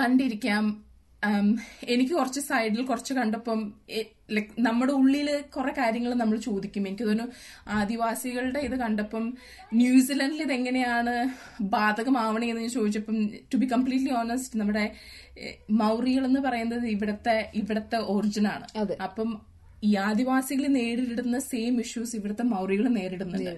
[0.00, 0.89] കണ്ടിരിക്കാം.
[1.88, 3.60] എനിക്ക് കുറച്ച് സൈഡിൽ കുറച്ച് കണ്ടപ്പം
[4.30, 7.32] ലൈക് നമ്മുടെ ഉള്ളിൽ കുറെ കാര്യങ്ങൾ നമ്മൾ ചോദിക്കും എനിക്ക് തോന്നുന്നു
[7.66, 9.24] ആദിവാസികളുടെ ഇത് കണ്ടപ്പം
[9.72, 11.14] ന്യൂസിലൻഡിൽ ഇതെങ്ങനെയാണ്
[11.60, 13.18] ബാധകമാവണേ എന്ന് ചോദിച്ചപ്പം
[13.54, 14.92] ടു ബി കംപ്ലീറ്റ്ലി ഓണസ്റ്റ് നമ്മുടെ
[15.70, 18.66] മൗറികൾ എന്ന് പറയുന്നത് ഇവിടത്തെ ഇവിടത്തെ ഒറിജിനാണ്.
[19.02, 19.30] അപ്പം
[19.84, 23.50] ഈ ആദിവാസികൾ നേരിടുന്ന സെയിം ഇഷ്യൂസ് ഇവിടുത്തെ മൗറികൾ നേരിടുന്നുണ്ട്.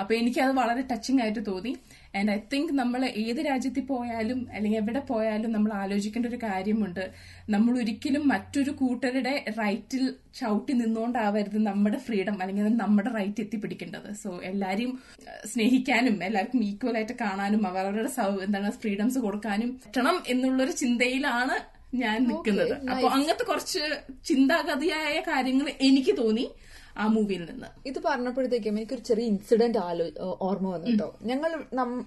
[0.00, 1.76] അപ്പൊ എനിക്ക് അത് വളരെ ടച്ചിങ് ആയിട്ട് തോന്നി.
[2.16, 7.10] ആൻഡ് ഐ തിങ്ക് നമ്മൾ ഏത് രാജ്യത്തിൽ പോയാലും അല്ലെങ്കിൽ എവിടെ പോയാലും നമ്മൾ ആലോചിക്കേണ്ട ഒരു കാര്യമുണ്ട്.
[7.50, 14.14] നമ്മൾ ഒരിക്കലും മറ്റൊരു കൂട്ടരുടെ റൈറ്റിൽ ചവിട്ടി നിന്നുകൊണ്ടാവരുത് നമ്മുടെ ഫ്രീഡം അല്ലെങ്കിൽ നമ്മുടെ റൈറ്റ് എത്തിപ്പിടിക്കേണ്ടത്.
[14.14, 15.02] സോ എല്ലാരെയും
[15.46, 22.74] സ്നേഹിക്കാനും എല്ലാവർക്കും ഈക്വൽ ആയിട്ട് കാണാനും അവരവരുടെ സൗ- എന്താണ് ഫ്രീഡംസ് കൊടുക്കാനും പറ്റണം എന്നുള്ളൊരു ചിന്തയിലാണ് ഞാൻ നിൽക്കുന്നത്.
[22.92, 23.82] അപ്പൊ അങ്ങനത്തെ കുറച്ച്
[24.28, 26.46] ചിന്താഗതിയായ കാര്യങ്ങൾ എനിക്ക് തോന്നി
[27.02, 27.68] ആ മൂവിയിൽ നിന്ന്.
[27.90, 30.04] ഇത് പറഞ്ഞപ്പോഴത്തേക്കും എനിക്കൊരു ചെറിയ ഇൻസിഡന്റ് ആലോ
[30.48, 31.08] ഓർമ്മ വന്നു കേട്ടോ.
[31.30, 31.50] ഞങ്ങൾ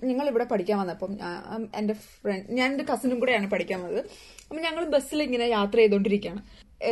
[0.10, 1.14] ഞങ്ങൾ ഇവിടെ പഠിക്കാൻ വന്നപ്പം
[1.80, 4.04] എന്റെ ഫ്രണ്ട് ഞാൻ എന്റെ കസിനും കൂടെയാണ് പഠിക്കാൻ വന്നത്.
[4.48, 6.44] അപ്പൊ ഞങ്ങൾ ബസ്സിൽ ഇങ്ങനെ യാത്ര ചെയ്തുകൊണ്ടിരിക്കുകയാണ്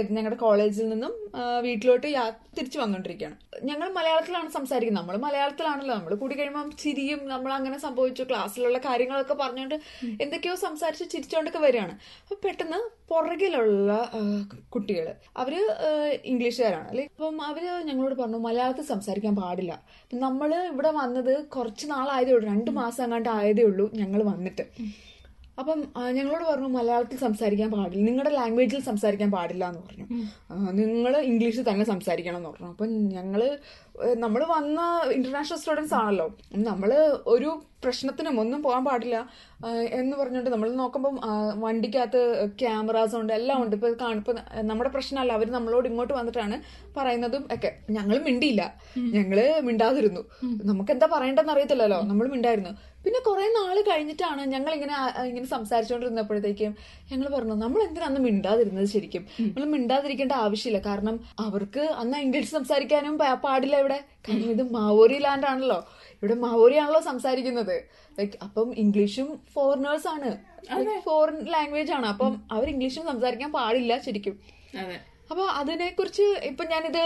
[0.10, 5.04] ഞങ്ങളുടെ കോളേജിൽ നിന്നും വീട്ടിലോട്ട് യാ- തിരിച്ചു വന്നുകൊണ്ടിരിക്കുകയാണ് ഞങ്ങൾ മലയാളത്തിലാണ് സംസാരിക്കുന്നത്.
[5.04, 5.96] നമ്മൾ മലയാളത്തിലാണല്ലോ.
[5.96, 9.76] നമ്മൾ കൂടി കഴിയുമ്പോൾ ചിരിയും നമ്മൾ അങ്ങനെ സംഭവിച്ചു ക്ലാസ്സിലുള്ള കാര്യങ്ങളൊക്കെ പറഞ്ഞുകൊണ്ട്
[10.22, 11.92] എന്തൊക്കെയോ സംസാരിച്ച് ചിരിച്ചുകൊണ്ടൊക്കെ വരികയാണ്.
[11.92, 14.12] അപ്പൊ പെട്ടെന്ന് പുറകിലുള്ള
[14.74, 15.72] കുട്ടികൾ അവർ
[16.24, 16.88] ഇംഗ്ലീഷുകാരാണ്.
[16.88, 19.84] അല്ലെ അപ്പം അവർ ഞങ്ങളോട് പറഞ്ഞു മലയാളത്തിൽ സംസാരിക്കാൻ പാടില്ല.
[20.14, 22.50] നമ്മൾ ഇവിടെ വന്നത് കുറച്ച് നാളായതേ ഉള്ളൂ.
[22.50, 24.64] രണ്ടു മാസം അങ്ങാണ്ട് ആയതേ ഉള്ളൂ ഞങ്ങൾ വന്നിട്ട്.
[25.60, 25.80] അപ്പം
[26.12, 28.06] ഞങ്ങളോട് പറഞ്ഞു മലയാളത്തിൽ സംസാരിക്കാൻ പാടില്ല.
[28.06, 30.06] നിങ്ങളുടെ ലാംഗ്വേജിൽ സംസാരിക്കാൻ പാടില്ല എന്ന് പറഞ്ഞു
[30.72, 32.68] നിങ്ങൾ ഇംഗ്ലീഷിൽ തന്നെ സംസാരിക്കണം എന്ന് പറഞ്ഞു.
[32.68, 33.60] അപ്പം ഞങ്ങൾ
[34.18, 36.38] നമ്മൾ വന്ന ഇന്റർനാഷണൽ സ്റ്റുഡൻസ് ആണല്ലോ.
[36.54, 39.30] നമ്മൾ ഒരു പ്രശ്നത്തിനും ഒന്നും പോകാൻ പാടില്ല.
[39.90, 41.20] എന്ന് പറഞ്ഞുകൊണ്ട് നമ്മൾ നോക്കുമ്പം
[41.60, 43.76] വണ്ടിക്കകത്ത് ക്യാമറാസ് ഉണ്ട് എല്ലാം ഉണ്ട്.
[43.76, 45.34] ഇപ്പൊ കാണിപ്പം നമ്മുടെ പ്രശ്നമല്ല.
[45.34, 46.58] അവർ നമ്മളോട് ഇങ്ങോട്ട് വന്നിട്ടാണ്
[46.98, 47.72] പറയുന്നതും ഒക്കെ.
[47.90, 48.76] ഞങ്ങൾ മിണ്ടിയില്ല.
[48.98, 50.22] ഞങ്ങൾ മിണ്ടാതിരുന്നു.
[50.44, 52.02] നമുക്ക് എന്താ പറയേണ്ടെന്ന് അറിയത്തില്ലല്ലോ.
[52.02, 52.70] നമ്മൾ മിണ്ടായിരുന്നു.
[53.06, 54.96] പിന്നെ കുറെ നാൾ കഴിഞ്ഞിട്ടാണ് ഞങ്ങൾ ഇങ്ങനെ
[55.30, 56.72] ഇങ്ങനെ സംസാരിച്ചുകൊണ്ടിരുന്നപ്പോഴത്തേക്കും
[57.12, 59.24] ഞങ്ങൾ പറഞ്ഞു നമ്മൾ എന്തിനാ അന്ന് മിണ്ടാതിരുന്നത് ശരിക്കും?
[59.40, 60.82] നമ്മൾ മിണ്ടാതിരിക്കേണ്ട ആവശ്യമില്ല.
[60.90, 63.16] കാരണം അവർക്ക് അന്ന് ഇംഗ്ലീഷ് സംസാരിക്കാനും
[63.46, 64.00] പാടില്ല ഇവിടെ.
[64.28, 65.80] കാരണം ഇത് മാവോറി ലാൻഡ് ആണല്ലോ.
[66.18, 67.76] ഇവിടെ മാവോറി ആണല്ലോ സംസാരിക്കുന്നത്.
[68.20, 70.32] ലൈക്ക് അപ്പം ഇംഗ്ലീഷും ഫോറിനേഴ്സ് ആണ്.
[71.08, 72.08] ഫോറിൻ ലാംഗ്വേജ് ആണ്.
[72.14, 74.38] അപ്പം അവർ ഇംഗ്ലീഷും സംസാരിക്കാൻ പാടില്ല ശരിക്കും.
[75.32, 77.04] അപ്പൊ അതിനെ കുറിച്ച് ഇപ്പൊ ഞാനിത്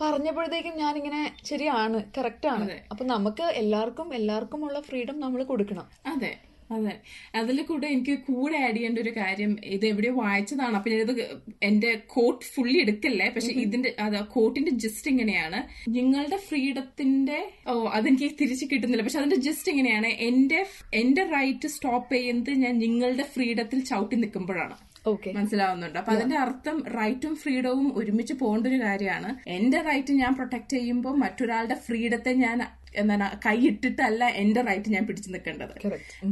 [0.00, 2.78] പറഞ്ഞപ്പോഴത്തേക്കും ഞാനിങ്ങനെ ശരിയാണ് കറക്റ്റ് ആണ്.
[2.90, 5.88] അപ്പൊ നമുക്ക് എല്ലാവർക്കും എല്ലാവർക്കും ഉള്ള ഫ്രീഡം നമ്മൾ കൊടുക്കണം.
[6.06, 6.38] അതെ
[6.72, 7.00] അതെ.
[7.34, 10.76] അതിൽ കൂടെ എനിക്ക് കൂടെ ആഡ് ചെയ്യേണ്ട ഒരു കാര്യം ഇത് എവിടെയോ വായിച്ചതാണ്.
[10.76, 15.90] അപ്പൊ ഞാനിത് എന്റെ കോട്ട് ഫുള്ളി എടുക്കല്ലേ പക്ഷെ ഇതിന്റെ അത് കോട്ടിന്റെ ജസ്റ്റ് ഇങ്ങനെയാണ്.
[15.90, 19.02] നിങ്ങളുടെ ഫ്രീഡത്തിന്റെ ഓ അതെനിക്ക് തിരിച്ചു കിട്ടുന്നില്ല.
[19.02, 20.06] പക്ഷെ അതിന്റെ ജസ്റ്റ് ഇങ്ങനെയാണ്.
[20.06, 24.89] എന്റെ എന്റെ റൈറ്റ് സ്റ്റോപ്പ് ചെയ്യുന്നത് ഞാൻ നിങ്ങളുടെ ഫ്രീഡത്തിൽ ചവിട്ടി നിൽക്കുമ്പോഴാണ്.
[25.34, 25.98] മനസ്സിലാവുന്നുണ്ട്.
[25.98, 29.48] അപ്പൊ അതിന്റെ അർത്ഥം റൈറ്റും ഫ്രീഡവും ഒരുമിച്ച് പോകേണ്ട ഒരു കാര്യമാണ്.
[29.48, 35.74] എന്റെ റൈറ്റ് ഞാൻ പ്രൊട്ടക്ട് ചെയ്യുമ്പോൾ മറ്റൊരാളുടെ ഫ്രീഡത്തെ ഞാൻ എന്താണ് കൈയിട്ടിട്ടല്ല എന്റെ റൈറ്റ് ഞാൻ പിടിച്ചു നിൽക്കേണ്ടത്.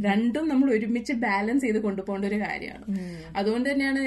[0.06, 2.84] രണ്ടും നമ്മൾ ഒരുമിച്ച് ബാലൻസ് ചെയ്ത് കൊണ്ടുപോകേണ്ട ഒരു കാര്യമാണ്.
[3.36, 4.02] അതുകൊണ്ട് തന്നെയാണ്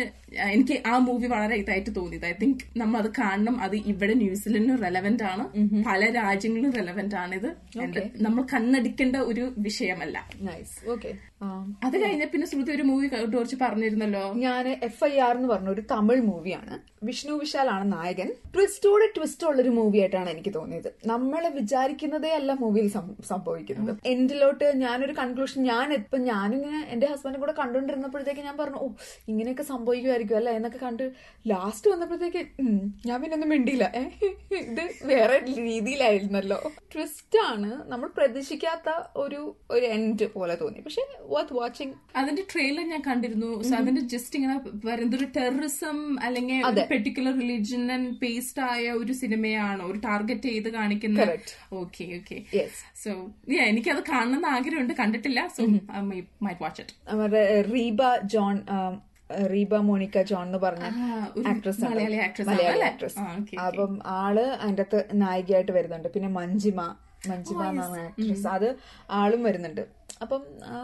[0.55, 2.25] എനിക്ക് ആ മൂവി വളരെ ഇതായിട്ട് തോന്നിയത്.
[2.25, 3.61] ഐ തിങ്ക് നമ്മൾ അത് കാണണം.
[3.61, 5.45] അത് ഇവിടെ ന്യൂസിലൻഡിനും റെലവെന്റ് ആണ്.
[5.89, 7.49] പല രാജ്യങ്ങളിലും റെലവെന്റ് ആണ് ഇത്
[8.21, 10.17] നമ്മൾ കണ്ണടിക്കേണ്ട ഒരു വിഷയമല്ല.
[11.83, 14.33] അത് കഴിഞ്ഞ പിന്നെ ശ്രുതി ഒരു മൂവി കുറിച്ച് പറഞ്ഞിരുന്നല്ലോ.
[14.45, 18.29] ഞാൻ എഫ് ഐ ആർ എന്ന് പറഞ്ഞ ഒരു തമിഴ് മൂവിയാണ് വിഷ്ണു വിശാലാണ് നായകൻ.
[18.55, 20.89] ട്വിസ്റ്റോടെ ട്വിസ്റ്റ് ഉള്ള ഒരു മൂവി ആയിട്ടാണ് എനിക്ക് തോന്നിയത്.
[21.05, 22.89] നമ്മൾ വിചാരിക്കുന്നതേ അല്ല മൂവിയിൽ
[23.31, 23.91] സംഭവിക്കുന്നത്.
[24.13, 28.87] എൻഡിലോട്ട് ഞാനൊരു കൺക്ലൂഷൻ ഞാൻ ഇപ്പൊ ഞാനിങ്ങനെ എന്റെ ഹസ്ബൻഡും കൂടെ കണ്ടുകൊണ്ടിരുന്നപ്പോഴത്തേക്ക് ഞാൻ പറഞ്ഞു ഓ
[29.31, 30.53] ഇങ്ങനെയൊക്കെ സംഭവിക്കുമായിരിക്കും അല്ലേ?
[30.59, 31.03] എന്നൊക്കെ കണ്ട്
[31.51, 32.43] ലാസ്റ്റ് വന്നപ്പോഴത്തേക്ക്
[33.09, 33.87] ഞാൻ പിന്നെ ഒന്നും മിണ്ടിയില്ല.
[34.61, 36.59] ഇത് വേറെ രീതിയിലായിരുന്നല്ലോ.
[36.93, 38.89] ട്വിസ്റ്റ് ആണ് നമ്മൾ പ്രതീക്ഷിക്കാത്ത
[39.23, 39.41] ഒരു
[39.75, 40.79] ഒരു എൻഡ് പോലെ തോന്നി.
[40.87, 43.51] പക്ഷെ വർത്ത് വാച്ചിങ് അതിന്റെ ട്രെയിലർ ഞാൻ കണ്ടിരുന്നു.
[43.79, 44.57] അതിന്റെ ജസ്റ്റ് ഇങ്ങനെ
[44.89, 46.61] വരുന്ന ഒരു ടെററിസം അല്ലെങ്കിൽ
[46.93, 51.19] പെർട്ടിക്കുലർ റിലീജിയൻ ബേസ്ഡ് ആയ ഒരു സിനിമയാണോ ഒരു ടാർഗറ്റ് ചെയ്ത് കാണിക്കുന്ന
[51.81, 52.63] ഓക്കെ ഓക്കെ ഓക്കെ.
[53.03, 53.11] സോ
[53.67, 54.93] എനിക്കത് കാണണമെന്ന് ആഗ്രഹമുണ്ട്.
[55.01, 55.41] കണ്ടിട്ടില്ല.
[55.55, 55.63] സോ
[56.47, 58.01] മൈറ്റ് വാച്ച് ഇറ്റ് അവരുടെ റീബ
[58.33, 58.57] ജോൺ
[59.51, 60.85] റീബ മോണിക്ക ജോൺ എന്ന് പറഞ്ഞ
[61.51, 62.17] ആക്ട്രസ് മലയാളി?
[62.89, 63.19] ആക്ട്രസ്.
[63.67, 66.09] അപ്പം ആൾ അതിന്റെ അകത്ത് നായികയായിട്ട് വരുന്നുണ്ട്.
[66.15, 66.81] പിന്നെ മഞ്ജിമ
[67.29, 68.69] മഞ്ജിമ എന്നാണ് ആക്ട്രസ് അത്
[69.11, 69.81] ആളും വരുന്നുണ്ട്.
[70.21, 70.41] അപ്പം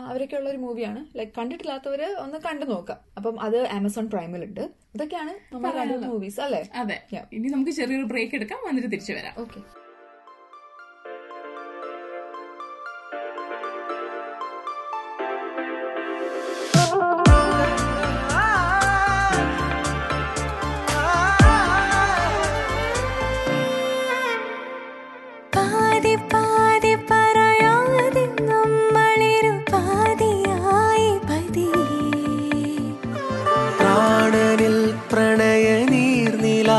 [0.10, 3.00] അവരൊക്കെ ഉള്ള ഒരു മൂവിയാണ് ലൈക്ക് കണ്ടിട്ടില്ലാത്തവര് ഒന്ന് കണ്ടു നോക്കാം.
[3.18, 4.64] അപ്പം അത് ആമസോൺ പ്രൈമിൽ ഉണ്ട്
[4.96, 6.62] ഇതൊക്കെയാണ് നമ്മൾ മൂവീസ് അല്ലേ?
[6.76, 6.98] അതെ.
[7.34, 8.60] ഇനി നമുക്ക് ചെറിയൊരു ബ്രേക്ക് എടുക്കാം.
[8.68, 9.36] വന്നിട്ട് തിരിച്ചു വരാം.
[9.42, 9.60] ഓക്കെ
[35.12, 36.70] പ്രാണനിൽ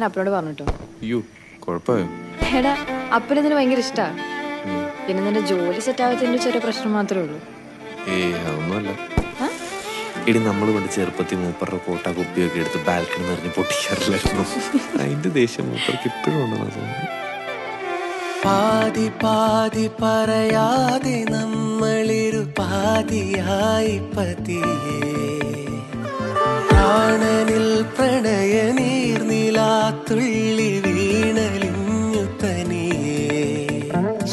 [0.00, 0.64] ഞാൻ അപ്പനോട് പറഞ്ഞിട്ടോ.
[1.02, 1.18] അയ്യോ
[1.64, 2.06] കുഴപ്പമായോ
[2.58, 2.72] എടാ
[3.16, 4.06] അപ്പനിതിന് ഭയങ്കര ഇഷ്ടാ?
[5.06, 7.38] പിന്നെ നിന്റെ ജോലി സെറ്റ് ആവാത്തതിന്റെ ചെറിയ പ്രശ്നം മാത്രമേ ഉള്ളൂ.
[8.14, 8.90] ഏയ് അതൊന്നുമല്ല.
[10.28, 14.44] ഇടി നമ്മൾ കൊണ്ട് ചെറുപ്പത്തിൽ മൂപ്പറുടെ കോട്ട കുപ്പിയൊക്കെ എടുത്ത് ബാൽക്കണി നിറഞ്ഞ് പൊട്ടിക്കാറില്ലായിരുന്നു.
[15.02, 17.06] അതിന്റെ ദേഷ്യം മൂപ്പർക്ക് ഇപ്പോഴും ഉണ്ടെന്ന് തോന്നുന്നു
[18.44, 24.70] പാതി പാതി പറയാതെ നമ്മളിരു പാതിയായി പതിയേ.
[26.70, 28.54] പ്രാണനിൽ പ്രണയ
[29.50, 33.22] നീർനിലാത്തുള്ളി വീണലിഞ്ഞു തനിയേ.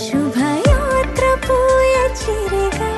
[0.01, 2.93] ശുഭയാത്ര പോയ ചിരികൾ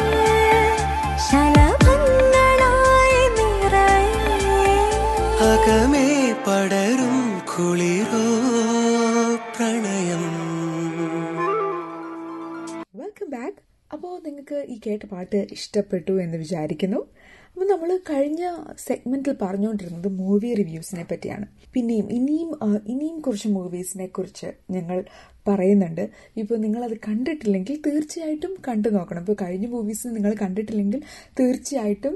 [1.28, 4.76] ശലഭങ്ങളായി നിറയെ.
[5.48, 6.10] അകമേ
[6.48, 7.16] പടരും
[7.52, 8.26] കുളിരോ
[9.56, 10.26] പ്രണയം.
[12.96, 13.60] വെൽക്കം ബാക്ക്
[13.94, 17.02] അപ്പോൾ നിങ്ങൾക്ക് ഈ കേട്ട പാട്ട് ഇഷ്ടപ്പെട്ടു എന്ന് വിചാരിക്കുന്നു.
[17.60, 18.42] അപ്പോൾ നമ്മൾ കഴിഞ്ഞ
[18.86, 21.46] സെഗ്മെന്റിൽ പറഞ്ഞുകൊണ്ടിരുന്നത് മൂവി റിവ്യൂസിനെ പറ്റിയാണ്.
[21.74, 22.50] പിന്നെയും ഇനിയും
[22.92, 24.98] ഇനിയും കുറച്ച് മൂവീസിനെ കുറിച്ച് ഞങ്ങൾ
[25.50, 26.02] പറയുന്നുണ്ട്.
[26.42, 29.22] ഇപ്പോൾ നിങ്ങളത് കണ്ടിട്ടില്ലെങ്കിൽ തീർച്ചയായിട്ടും കണ്ടു നോക്കണം.
[29.26, 31.04] ഇപ്പോൾ കഴിഞ്ഞ മൂവീസ് നിങ്ങൾ കണ്ടിട്ടില്ലെങ്കിൽ
[31.40, 32.16] തീർച്ചയായിട്ടും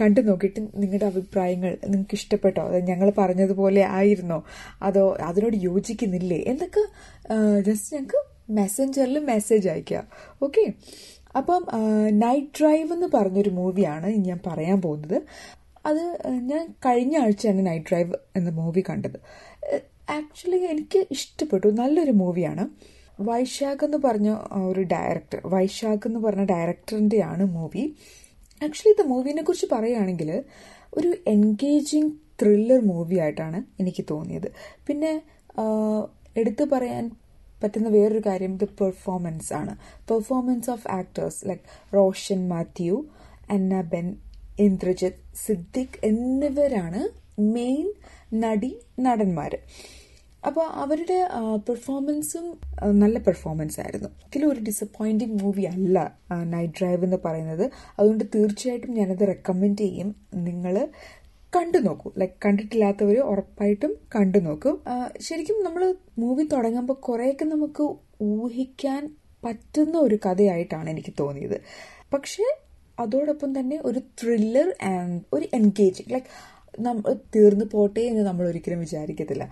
[0.00, 2.64] കണ്ടു നോക്കിയിട്ട് നിങ്ങളുടെ അഭിപ്രായങ്ങൾ നിങ്ങൾക്ക് ഇഷ്ടപ്പെട്ടോ?
[2.70, 4.42] അത് ഞങ്ങൾ പറഞ്ഞതുപോലെ ആയിരുന്നോ?
[4.88, 6.42] അതോ അതിനോട് യോജിക്കുന്നില്ലേ?
[6.52, 6.84] എന്നൊക്കെ
[7.68, 8.20] ജസ്റ്റ് ഞങ്ങൾക്ക്
[8.60, 10.00] മെസ്സഞ്ചറിൽ മെസ്സേജ് അയക്കുക
[10.42, 10.64] ഓക്കെ
[11.36, 11.66] അപ്പം
[12.10, 15.22] നൈറ്റ് ഡ്രൈവ് എന്ന് പറഞ്ഞൊരു മൂവിയാണ് ഞാൻ പറയാൻ പോകുന്നത്.
[15.86, 19.18] അത് ഞാൻ കഴിഞ്ഞ ആഴ്ചയാണ് നൈറ്റ് ഡ്രൈവ് എന്ന മൂവി കണ്ടത്.
[20.10, 21.66] ആക്ച്വലി എനിക്ക് ഇഷ്ടപ്പെട്ടു.
[21.66, 22.68] നല്ലൊരു മൂവിയാണ്.
[23.20, 27.84] വൈശാഖ് എന്ന് പറഞ്ഞ ഒരു ഡയറക്ടർ വൈശാഖ് എന്ന് പറഞ്ഞ ഡയറക്ടറിന്റെയാണ് മൂവി.
[28.64, 30.44] ആക്ച്വലി ഇത് മൂവിനെ കുറിച്ച് പറയുകയാണെങ്കിൽ
[30.94, 32.10] ഒരു എൻഗേജിങ്
[32.42, 34.48] ത്രില്ലർ മൂവി ആയിട്ടാണ് എനിക്ക് തോന്നിയത്.
[34.86, 35.22] പിന്നെ
[36.36, 37.10] എടുത്തു പറയാൻ
[37.62, 39.74] പറ്റുന്ന വേറൊരു കാര്യം ഇത് പെർഫോമൻസ് ആണ്.
[40.10, 42.98] Performance of actors like Roshan Mathew
[43.50, 44.06] Anna Ben
[44.58, 47.02] Indrajith Siddique എന്നിവരാണ്
[47.56, 47.88] മെയിൻ
[48.44, 49.52] നടി നടന്മാർ
[50.48, 51.16] അപ്പോൾ അവരുടെ
[51.66, 52.46] പെർഫോമൻസും
[53.02, 54.08] നല്ല പെർഫോമൻസ് ആയിരുന്നു.
[54.18, 55.98] ഒരിക്കലും ഒരു ഡിസപ്പോയിന്റിങ് മൂവി അല്ല
[56.54, 57.64] നൈറ്റ് ഡ്രൈവ് എന്ന് പറയുന്നത്.
[57.98, 60.08] അതുകൊണ്ട് തീർച്ചയായിട്ടും ഞാനത് റെക്കമെൻഡ് ചെയ്യും.
[60.48, 60.74] നിങ്ങൾ
[61.52, 62.08] കണ്ടു നോക്കൂ.
[62.18, 64.76] ലൈക്ക് കണ്ടിട്ടില്ലാത്തവർ ഉറപ്പായിട്ടും കണ്ടു നോക്കും.
[65.20, 65.82] ശരിക്കും നമ്മൾ
[66.18, 67.84] മൂവി തുടങ്ങുമ്പോൾ കുറേയൊക്കെ നമുക്ക്
[68.22, 69.02] ഊഹിക്കാൻ
[69.44, 71.58] പറ്റുന്ന ഒരു കഥയായിട്ടാണ് എനിക്ക് തോന്നിയത്.
[72.12, 72.44] പക്ഷേ
[72.98, 76.26] അതോടൊപ്പം തന്നെ ഒരു ത്രില്ലർ ആൻഡ് ഒരു എൻഗേജിങ് ലൈക്ക്
[76.80, 79.44] നമ്മൾ തീർന്നു പോട്ടെ എന്ന് നമ്മൾ ഒരിക്കലും വിചാരിക്കത്തില്ല.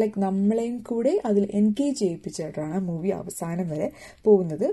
[0.00, 3.88] ലൈക്ക് നമ്മളെയും കൂടെ അതിൽ എൻഗേജ് ചെയ്യിപ്പിച്ചിട്ടാണ് മൂവി അവസാനം വരെ
[4.24, 4.68] പോകുന്നത്.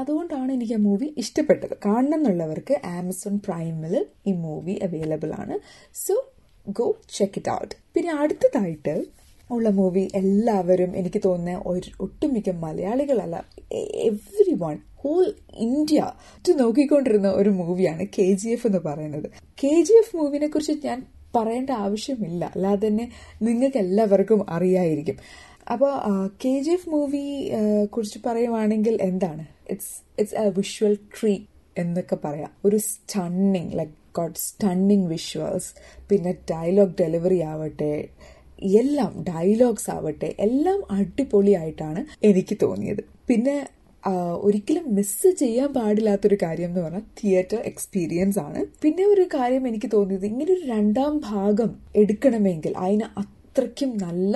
[0.00, 1.74] അതുകൊണ്ടാണ് എനിക്ക് ആ മൂവി ഇഷ്ടപ്പെട്ടത്.
[1.86, 3.94] കാണണം എന്നുള്ളവർക്ക് ആമസോൺ പ്രൈമിൽ
[4.26, 5.56] ഈ മൂവി അവൈലബിൾ ആണ്.
[6.04, 6.14] So
[6.66, 8.94] go check it out പിന്നെ അടുത്തതായിട്ട്
[9.50, 13.36] ഉള്ള മൂവി എല്ലാവരും എനിക്ക് തോന്നുന്ന ഒരു ഒട്ടുമിക്ക മലയാളികളല്ല
[14.08, 15.24] എവ്രി വൺ ഹോൾ
[15.66, 16.00] ഇന്ത്യ
[16.58, 19.28] നോക്കിക്കൊണ്ടിരുന്ന ഒരു മൂവിയാണ് കെ ജി എഫ് എന്ന് പറയുന്നത്.
[19.62, 21.00] കെ ജി എഫ് മൂവിനെ കുറിച്ച് ഞാൻ
[21.36, 22.44] പറയേണ്ട ആവശ്യമില്ല.
[22.54, 23.04] അല്ലാതെ തന്നെ
[23.42, 25.16] നിങ്ങൾക്ക് എല്ലാവർക്കും അറിയായിരിക്കും.
[25.72, 25.92] അപ്പോൾ
[26.42, 27.24] കെ ജി എഫ് മൂവി
[27.94, 29.44] കുറിച്ച് പറയുവാണെങ്കിൽ എന്താണ്?
[29.72, 31.34] It's it's a visual treat
[31.76, 32.50] എന്നൊക്കെ പറയാം.
[32.66, 35.68] ഒരു stunning like god stunning visuals
[36.10, 37.92] പിന്നെ ഡയലോഗ് ഡെലിവറി ആവട്ടെ
[38.80, 43.02] എല്ലാം ഡയലോഗ്സ് ആവട്ടെ എല്ലാം അടിപൊളിയായിട്ടാണ് എനിക്ക് തോന്നിയത്.
[43.28, 43.56] പിന്നെ
[44.46, 48.60] ഒരിക്കലും മിസ് ചെയ്യാൻ പാടില്ലാത്തൊരു കാര്യം എന്ന് പറഞ്ഞാൽ തിയേറ്റർ എക്സ്പീരിയൻസ് ആണ്.
[48.82, 51.70] പിന്നെ ഒരു കാര്യം എനിക്ക് തോന്നിയത് ഇങ്ങനൊരു രണ്ടാം ഭാഗം
[52.02, 54.34] എടുക്കണമെങ്കിൽ അതിന് അത്രയ്ക്കും നല്ല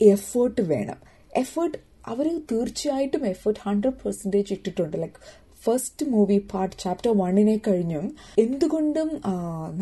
[0.00, 0.98] എഫേർട്ട് വേണം.
[1.42, 1.78] എഫേർട്ട്
[2.12, 4.96] അവർ തീർച്ചയായിട്ടും എഫേർട്ട് ഹൺഡ്രഡ് പെർസെന്റേജ് ഇട്ടിട്ടുണ്ട്.
[5.02, 5.20] Like
[5.64, 8.06] first movie part chapter വണ്ണിനെ കഴിഞ്ഞും
[8.42, 9.10] എന്തുകൊണ്ടും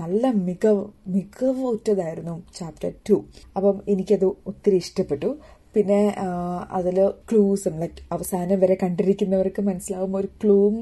[0.00, 3.16] നല്ല മികവ് മികവുറ്റതായിരുന്നു ചാപ്റ്റർ ടു
[3.56, 5.30] അപ്പം എനിക്കത് ഒത്തിരി ഇഷ്ടപ്പെട്ടു.
[5.74, 6.00] പിന്നെ
[6.78, 6.98] അതിൽ
[7.28, 10.76] ക്ലൂസും ലൈക്ക് അവസാനം വരെ കണ്ടിരിക്കുന്നവർക്ക് മനസ്സിലാവുമ്പോൾ ഒരു ക്ലൂവും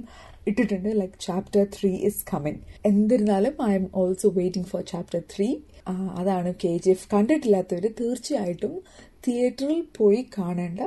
[0.50, 0.88] ഇട്ടിട്ടുണ്ട്.
[1.00, 5.48] Like chapter three is coming എന്നിരുന്നാലും I'm also waiting for chapter three
[6.20, 8.74] അതാണ് കെ ജി എഫ് കണ്ടിട്ടില്ലാത്തവർ തീർച്ചയായിട്ടും
[9.28, 10.80] തിയേറ്ററിൽ പോയി കാണേണ്ട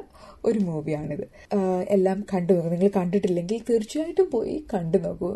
[0.45, 1.25] ഒരു മൂവിയാണിത്.
[1.89, 2.69] എല്ലാം കണ്ടു നോക്കൂ.
[2.69, 5.29] നിങ്ങൾ കണ്ടിട്ടില്ലെങ്കിൽ തീർച്ചയായിട്ടും പോയി കണ്ടു നോക്കൂ.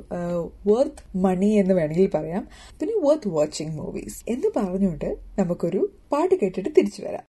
[0.67, 2.47] വർത്ത് മണി എന്ന് വേണമെങ്കിൽ പറയാം.
[2.79, 7.25] പിന്നെ വർത്ത് വാച്ചിങ് മൂവീസ് എന്ന് പറഞ്ഞുകൊണ്ട് നമുക്കൊരു പാട്ട് കേട്ടിട്ട് തിരിച്ചു വരാം.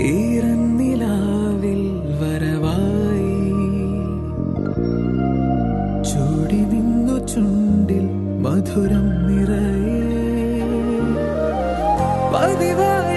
[0.00, 0.55] ഈറന്നിലാവിൽ
[8.66, 9.98] മധുരം നിറയെ.
[12.32, 13.15] പതിവായതിലെന്നും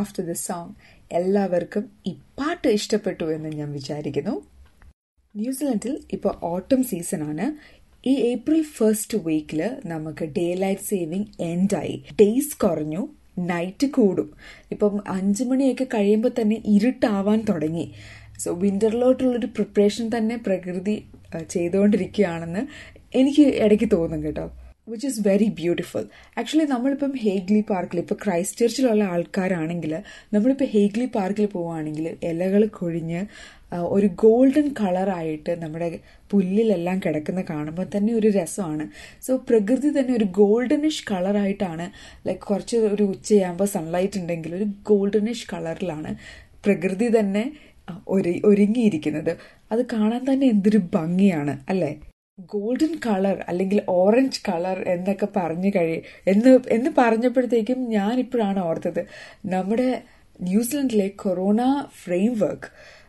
[0.00, 0.74] ആഫ്റ്റർ ദിസ് സോങ്
[1.12, 4.34] എല്ലാവർക്കും ഈ പാട്ട് ഇഷ്ടപ്പെട്ടു എന്ന് ഞാൻ വിചാരിക്കുന്നു.
[5.34, 7.46] ന്യൂസിലൻഡിൽ ഇപ്പോൾ ഓട്ടം സീസൺ ആണ്.
[8.08, 13.02] ഈ ഏപ്രിൽ ഫസ്റ്റ് വീക്കിൽ നമുക്ക് ഡേ ലൈറ്റ് സേവിങ് എൻഡായി ഡേയ്സ് കുറഞ്ഞു
[13.38, 14.28] നൈറ്റ് കൂടും.
[14.70, 17.86] ഇപ്പം അഞ്ചു മണിയൊക്കെ കഴിയുമ്പോൾ തന്നെ ഇരുട്ടാവാൻ തുടങ്ങി.
[18.38, 20.96] സോ വിന്ററിലോട്ടുള്ളൊരു പ്രിപ്പറേഷൻ തന്നെ പ്രകൃതി
[21.50, 22.62] ചെയ്തുകൊണ്ടിരിക്കുകയാണെന്ന്
[23.14, 24.46] എനിക്ക് ഇടയ്ക്ക് തോന്നും കേട്ടോ.
[24.86, 26.04] Which is very beautiful
[26.40, 29.92] actually നമ്മളിപ്പം ഹേഗ്ലി പാർക്കിൽ ഇപ്പോൾ ക്രൈസ്റ്റ് ചർച്ചിലുള്ള ആൾക്കാരാണെങ്കിൽ
[30.34, 33.20] നമ്മളിപ്പോൾ ഹേഗ്ലി പാർക്കിൽ പോവുകയാണെങ്കിൽ ഇലകൾ കൊഴിഞ്ഞ്
[33.96, 35.88] ഒരു ഗോൾഡൻ കളറായിട്ട് നമ്മുടെ
[36.30, 38.84] പുല്ലിലെല്ലാം കിടക്കുന്ന കാണുമ്പോൾ തന്നെ ഒരു രസമാണ്.
[39.26, 41.86] സോ പ്രകൃതി തന്നെ ഒരു ഗോൾഡനിഷ് കളറായിട്ടാണ്
[42.26, 46.12] ലൈക്ക് കുറച്ച് ഒരു ഉച്ചയാകുമ്പോൾ സൺലൈറ്റ് ഉണ്ടെങ്കിൽ ഒരു ഗോൾഡനിഷ് കളറിലാണ്
[46.66, 47.44] പ്രകൃതി തന്നെ
[48.16, 49.32] ഒരു ഒരുങ്ങിയിരിക്കുന്നത്.
[49.72, 51.92] അത് കാണാൻ തന്നെ എന്തൊരു ഭംഗിയാണ് അല്ലേ?
[52.46, 59.06] ഗോൾഡൻ കളർ അല്ലെങ്കിൽ ഓറഞ്ച് കളർ എന്നൊക്കെ പറഞ്ഞു കഴി എന്ന് എന്ന് പറഞ്ഞപ്പോഴത്തേക്കും ഞാൻ ഇപ്പോഴാണ് ഓർത്തത്.
[59.46, 60.02] നമ്മുടെ
[60.40, 61.60] ന്യൂസിലൻഡിലെ corona
[62.04, 62.99] framework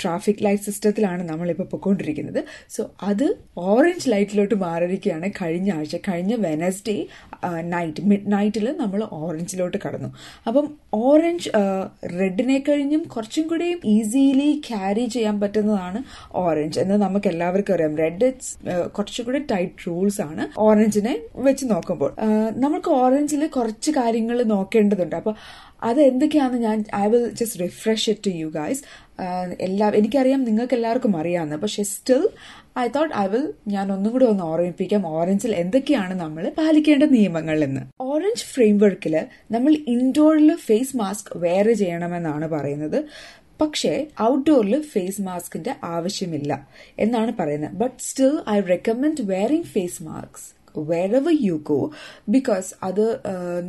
[0.00, 2.40] traffic light സിസ്റ്റത്തിലാണ് നമ്മളിപ്പോൾ പൊയ്ക്കൊണ്ടിരിക്കുന്നത്
[2.76, 3.24] സോ അത്
[3.58, 5.96] ഓറഞ്ച് ലൈറ്റിലോട്ട് മാറിയിരിക്കുകയാണ് കഴിഞ്ഞ ആഴ്ച.
[6.08, 6.96] കഴിഞ്ഞ വെനസ്ഡേ
[7.74, 10.10] നൈറ്റ് മിഡ് നൈറ്റിൽ നമ്മൾ ഓറഞ്ചിലോട്ട് കടന്നു.
[10.46, 11.50] അപ്പം ഓറഞ്ച്
[12.20, 16.02] റെഡിനെ കഴിഞ്ഞും കുറച്ചും കൂടിയും ഈസിലി ക്യാരി ചെയ്യാൻ പറ്റുന്നതാണ്
[16.34, 18.52] ഓറഞ്ച് എന്ന് നമുക്ക് എല്ലാവർക്കും അറിയാം റെഡ് ഇറ്റ്സ്
[18.96, 21.14] കുറച്ചും കൂടി ടൈറ്റ് റൂൾസ് ആണ് ഓറഞ്ചിനെ
[21.48, 22.12] വെച്ച് നോക്കുമ്പോൾ.
[22.66, 25.16] നമുക്ക് ഓറഞ്ചിൽ കുറച്ച് കാര്യങ്ങൾ നോക്കേണ്ടതുണ്ട്.
[25.16, 25.34] അപ്പോൾ
[25.88, 28.82] അത് എന്തൊക്കെയാണെന്ന് ഞാൻ I will just refresh it to you guys
[29.60, 32.28] എല്ലാ എനിക്കറിയാം നിങ്ങൾക്ക് എല്ലാവർക്കും അറിയാമെന്ന് പക്ഷെ still
[32.78, 35.06] I thought I will ഞാൻ ഒന്നും കൂടി ഒന്ന് ഓർമ്മിപ്പിക്കാം.
[35.06, 37.80] ഓറഞ്ചിൽ എന്തൊക്കെയാണ് നമ്മൾ പാലിക്കേണ്ട നിയമങ്ങൾ എന്ന്.
[38.00, 43.04] ഓറഞ്ച് ഫ്രെയിംവർക്കിൽ നമ്മൾ ഇൻഡോറിൽ ഫേസ് മാസ്ക് വെയർ ചെയ്യണമെന്നാണ് പറയുന്നത്.
[43.60, 47.72] പക്ഷേ ഔട്ട്ഡോറിൽ ഫേസ് മാസ്കിന്റെ ആവശ്യമില്ല എന്നാണ് പറയുന്നത്.
[47.72, 50.57] But still I recommend wearing face mask
[50.92, 51.78] wherever you go
[52.28, 53.04] because അത്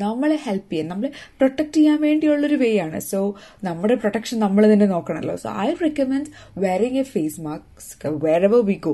[0.03, 2.99] നമ്മളെ ഹെൽപ്പ് ചെയ്യാൻ നമ്മളെ പ്രൊട്ടക്ട് ചെയ്യാൻ വേണ്ടിയുള്ളൊരു വേ ആണ്.
[3.11, 3.19] സോ
[3.63, 8.93] നമ്മുടെ പ്രൊട്ടക്ഷൻ നമ്മൾ തന്നെ നോക്കണമല്ലോ so I recommend wearing a face mask wherever we go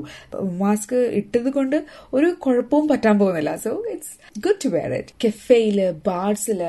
[0.64, 1.78] mask ഇട്ടത് കൊണ്ട്
[2.12, 3.56] ഒരു കുഴപ്പവും പറ്റാൻ പോകുന്നില്ല.
[3.56, 4.14] So it's
[4.46, 6.62] good to wear it കെഫേയിൽ ബാർസിൽ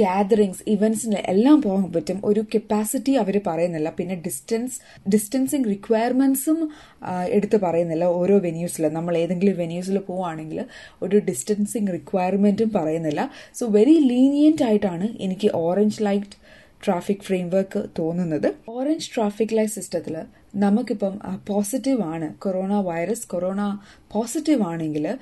[0.00, 2.18] ഗാദറിങ്സ് ഇവന്റ്സിന് എല്ലാം പോകാൻ പറ്റും.
[2.24, 3.90] ഒരു കപ്പാസിറ്റി അവർ പറയുന്നില്ല.
[3.98, 4.76] പിന്നെ ഡിസ്റ്റൻസ്
[5.14, 6.58] ഡിസ്റ്റൻസിങ് റിക്വയർമെന്റ്സും
[7.36, 8.04] എടുത്ത് പറയുന്നില്ല.
[8.20, 10.58] ഓരോ വെന്യൂസിൽ നമ്മൾ ഏതെങ്കിലും വെന്യൂസിൽ പോവുകയാണെങ്കിൽ
[11.02, 13.30] ഒരു ഡിസ്റ്റൻസിങ് റിക്വയർമെന്റും പറയുന്നില്ല.
[13.54, 16.36] സോ വെരി ലീനിയന്റ് ആയിട്ടാണ് എനിക്ക് ഓറഞ്ച് ലൈറ്റ്
[16.86, 18.54] ട്രാഫിക് ഫ്രെയിംവർക്ക് തോന്നുന്നത്.
[18.68, 20.16] ഓറഞ്ച് ട്രാഫിക് ലൈറ്റ് സിസ്റ്റത്തിൽ
[20.56, 21.18] നമുക്കിപ്പം
[21.48, 22.34] പോസിറ്റീവ് ആണ്.
[22.34, 23.78] കൊറോണ വൈറസ് കൊറോണ
[24.12, 25.18] പോസിറ്റീവ് ആണെങ്കിൽ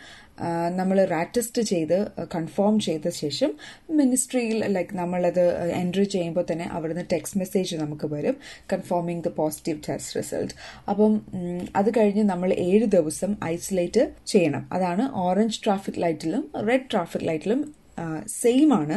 [0.70, 3.50] നമ്മൾ റാറ്റസ്റ്റ് ചെയ്ത് കൺഫേം ചെയ്ത ശേഷം
[3.90, 8.36] മിനിസ്ട്രിയിൽ ലൈക്ക് നമ്മളത് എൻട്രി ചെയ്യുമ്പോൾ തന്നെ അവിടുന്ന് ടെക്സ്റ്റ് മെസ്സേജ് നമുക്ക് വരും
[8.72, 10.54] confirming the positive test result
[10.88, 11.20] അപ്പം
[11.76, 14.68] അത് കഴിഞ്ഞ് നമ്മൾ ഏഴ് ദിവസം ഐസൊലേറ്റ് ചെയ്യണം.
[14.72, 17.74] അതാണ് ഓറഞ്ച് ട്രാഫിക് ലൈറ്റിലും റെഡ് ട്രാഫിക് ലൈറ്റിലും
[18.26, 18.96] സെയിം ആണ്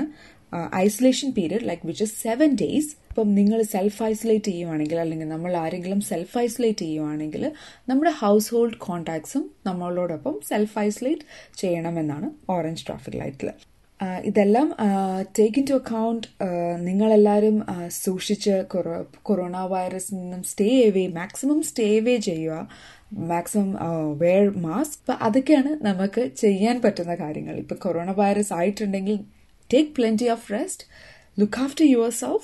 [0.76, 6.02] isolation period like which is seven days ഇപ്പം നിങ്ങൾ സെൽഫ് ഐസൊലേറ്റ് ചെയ്യുവാണെങ്കിൽ അല്ലെങ്കിൽ നമ്മൾ ആരെങ്കിലും
[6.02, 7.52] സെൽഫ് ഐസൊലേറ്റ് ചെയ്യുവാണെങ്കിൽ
[7.90, 11.22] നമ്മുടെ ഹൗസ് ഹോൾഡ് കോൺടാക്ട്സും നമ്മളോടൊപ്പം സെൽഫ് ഐസൊലേറ്റ്
[11.58, 13.52] ചെയ്യണമെന്നാണ് ഓറഞ്ച് ട്രാഫിക് ലൈറ്റിൽ
[14.24, 14.76] ഇതെല്ലാം
[15.40, 16.28] ടേക്ക് ഇൻ ടു അക്കൗണ്ട്
[16.80, 22.68] നിങ്ങളെല്ലാവരും സൂക്ഷിച്ച് കൊറോ- കൊറോണ വൈറസിൽ നിന്നും stay away maximum stay away ചെയ്യുക
[23.14, 23.70] മാക്സിമം
[24.18, 29.20] വെയർ മാസ്ക് അപ്പം അതൊക്കെയാണ് നമുക്ക് ചെയ്യാൻ പറ്റുന്ന കാര്യങ്ങൾ ഇപ്പം കൊറോണ വൈറസ് ആയിട്ടുണ്ടെങ്കിൽ
[29.74, 30.84] take plenty of rest.
[31.40, 32.44] Look after your yourself,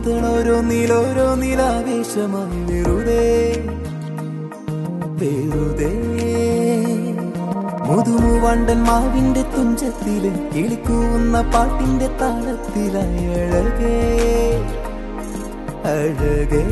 [0.00, 3.54] ഇതളോരോ നീലോരോ നീലാവേശമായി വെറുതെ.
[5.02, 5.92] വെറുതെ.
[7.86, 14.12] മുതുമുവണ്ടൻ മാവിന്റെ തുഞ്ചത്തിൽ കിളിക്കൂവുന്ന പാട്ടിന്റെ താളത്തിലായി അഴകേ.
[15.84, 16.66] അഴകേ.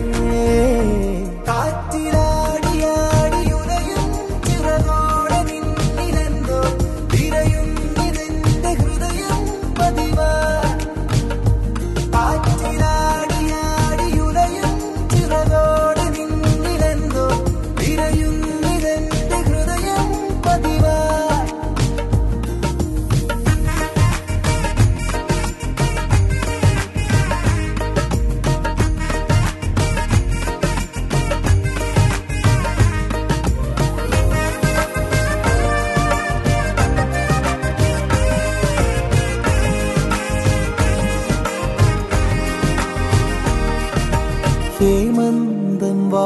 [1.49, 2.28] കാറ്റിലാടിയാടി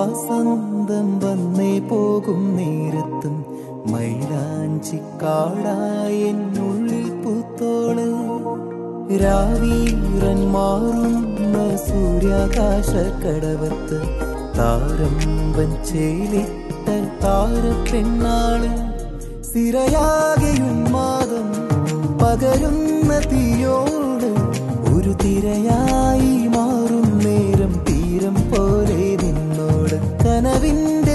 [0.01, 3.35] വാസന്തം വന്നേ പോകും നേരത്തും
[3.91, 4.97] മൈലാഞ്ചിക്കാടായ
[6.29, 8.05] എന്നുള്ളിൽ നിന്നോള്
[9.17, 12.91] രാവീരൻ മാറുന്ന സൂര്യാകാശ
[13.21, 13.99] കടവത്ത്
[14.57, 16.87] താരമ്പൻ ചേലിട്ട
[17.23, 18.69] താരപ്പെണ്ണാള്
[19.49, 21.47] സിരയാകെയുന്മാദം
[22.21, 24.29] പകരുന്ന തീയോട്
[24.93, 27.60] ഒരു തിരയായി മാറും നേരം തീരം പോലെ
[30.24, 31.14] കനവിന്റെ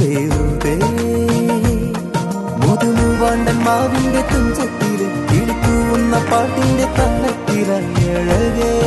[0.00, 0.74] വെറുതെ.
[2.66, 8.80] മുതുമുവാണ്ടൻ മാവിന്റെ തുഞ്ചത്തിലെ കിളിക്കൂവുന്ന പാട്ടിന്റെ താളത്തിലായി അഴകേ.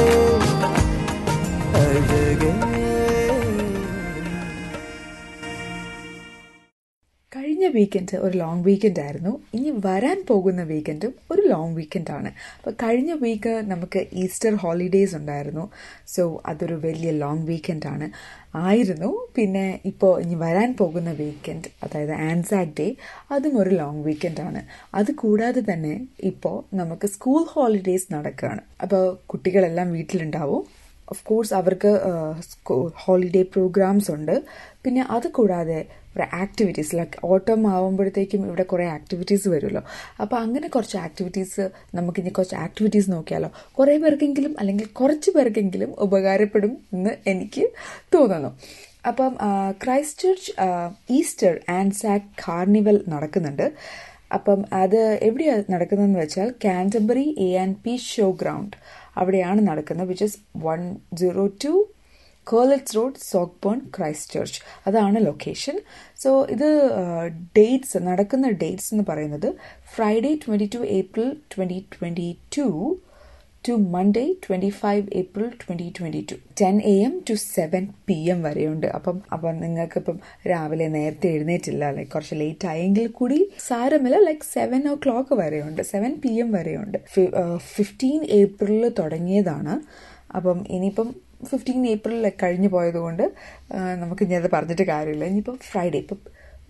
[1.75, 2.68] അഴകേ.
[7.69, 9.31] കഴിഞ്ഞ വീക്കെൻഡ് ഒരു ലോങ് വീക്കെൻഡ് ആയിരുന്നു.
[9.53, 12.29] ഇനി വരാൻ പോകുന്ന വീക്കെൻഡും ഒരു ലോങ് വീക്കെൻഡ് ആണ്.
[12.57, 15.65] അപ്പോൾ കഴിഞ്ഞ വീക്ക് നമുക്ക് ഈസ്റ്റർ ഹോളിഡേയ്സ് ഉണ്ടായിരുന്നു.
[16.07, 18.07] സോ അതൊരു വലിയ ലോങ് വീക്കെൻഡ് ആണ്.
[18.55, 19.11] ആയിരുന്നു.
[19.35, 22.87] പിന്നെ ഇപ്പോൾ ഇനി വരാൻ പോകുന്ന വീക്കെൻഡ് അതായത് ആൻസാക് ഡേ
[23.31, 24.63] അതും ഒരു ലോങ് വീക്കെൻഡ് ആണ്.
[24.93, 25.95] അത് കൂടാതെ തന്നെ
[26.31, 28.63] ഇപ്പോൾ നമുക്ക് സ്കൂൾ ഹോളിഡേയ്സ് നടക്കുകയാണ്.
[28.81, 30.65] അപ്പോൾ കുട്ടികളെല്ലാം വീട്ടിലുണ്ടാവും.
[31.11, 31.91] ഓഫ് കോഴ്സ് അവർക്ക്
[33.03, 34.35] ഹോളിഡേ പ്രോഗ്രാംസ് ഉണ്ട്.
[34.89, 35.79] പിന്നെ അത് കൂടാതെ
[36.15, 39.81] ഒരു ആക്ടിവിറ്റീസ് ലൈക്ക് ഓട്ടം ആവുമ്പോഴത്തേക്കും ഇവിടെ കുറേ ആക്ടിവിറ്റീസ് വരുമല്ലോ.
[40.21, 41.63] അപ്പോൾ അങ്ങനെ കുറച്ച് ആക്ടിവിറ്റീസ്
[41.97, 43.49] നമുക്ക് ഇനി കുറച്ച് ആക്ടിവിറ്റീസ് നോക്കിയാലോ.
[43.77, 47.65] കുറേ പേർക്കെങ്കിലും അല്ലെങ്കിൽ കുറച്ച് പേർക്കെങ്കിലും ഉപകാരപ്പെടും എന്ന് എനിക്ക്
[48.15, 48.51] തോന്നുന്നു.
[49.07, 49.35] അപ്പം
[49.83, 50.51] Christchurch
[51.19, 53.67] Easter and സാക് carnival നടക്കുന്നുണ്ട്.
[54.31, 58.75] അപ്പം അത് എവിടെയാണ് നടക്കുന്നതെന്ന് വെച്ചാൽ Canterbury A and P show ground
[59.17, 60.81] അവിടെയാണ് നടക്കുന്നത് which is one
[61.21, 61.73] zero two
[62.53, 63.81] Curletts road Sockburn
[64.33, 65.81] Christchurch അതാണ് ലൊക്കേഷൻ
[66.17, 66.69] സോ ഇത്
[67.57, 69.55] ഡേറ്റ്സ് നടക്കുന്ന ഡേറ്റ്സ് എന്ന് പറയുന്നത്
[69.95, 72.97] Friday twenty two April twenty twenty two
[73.67, 78.43] to Monday twenty five April twenty twenty two ten A M to seven P M
[78.43, 78.87] വരെയുണ്ട്.
[78.87, 80.19] അപ്പം അപ്പം നിങ്ങൾക്കിപ്പം
[80.49, 84.19] രാവിലെ നേരത്തെ എഴുന്നേറ്റില്ല ലൈക്ക് കുറച്ച് ലേറ്റ് ആയെങ്കിൽ കൂടി സാരമില്ല.
[84.19, 85.81] ലൈക്ക് സെവൻ ഓ ക്ലോക്ക് വരെയുണ്ട്.
[85.81, 86.97] സെവൻ പി എം വരെയുണ്ട്.
[87.57, 89.75] ഫിഫ്റ്റീൻ ഏപ്രിലിൽ തുടങ്ങിയതാണ്.
[90.35, 93.23] അപ്പം ഇനിയിപ്പം ഫിഫ്റ്റീൻ ഏപ്രിൽ കഴിഞ്ഞു പോയതുകൊണ്ട്
[93.97, 95.25] നമുക്ക് ഇനി അത് പറഞ്ഞിട്ട് കാര്യമില്ല.
[95.25, 96.19] ഇനിയിപ്പോൾ ഫ്രൈഡേ ഇപ്പം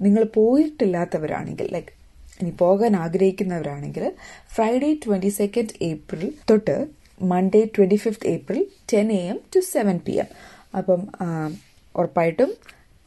[0.02, 1.94] നിങ്ങൾ പോയിട്ടില്ലാത്തവരാണെങ്കിൽ ലൈക്ക്
[2.42, 4.12] ഇനി പോകാൻ ആഗ്രഹിക്കുന്നവരാണെങ്കിൽ
[4.56, 6.76] ഫ്രൈഡേ ട്വന്റി സെക്കൻഡ് ഏപ്രിൽ തൊട്ട്
[7.22, 10.30] Monday twenty fifth April ten A M to seven P M
[10.78, 11.02] അപ്പം
[11.96, 12.52] ഉറപ്പായിട്ടും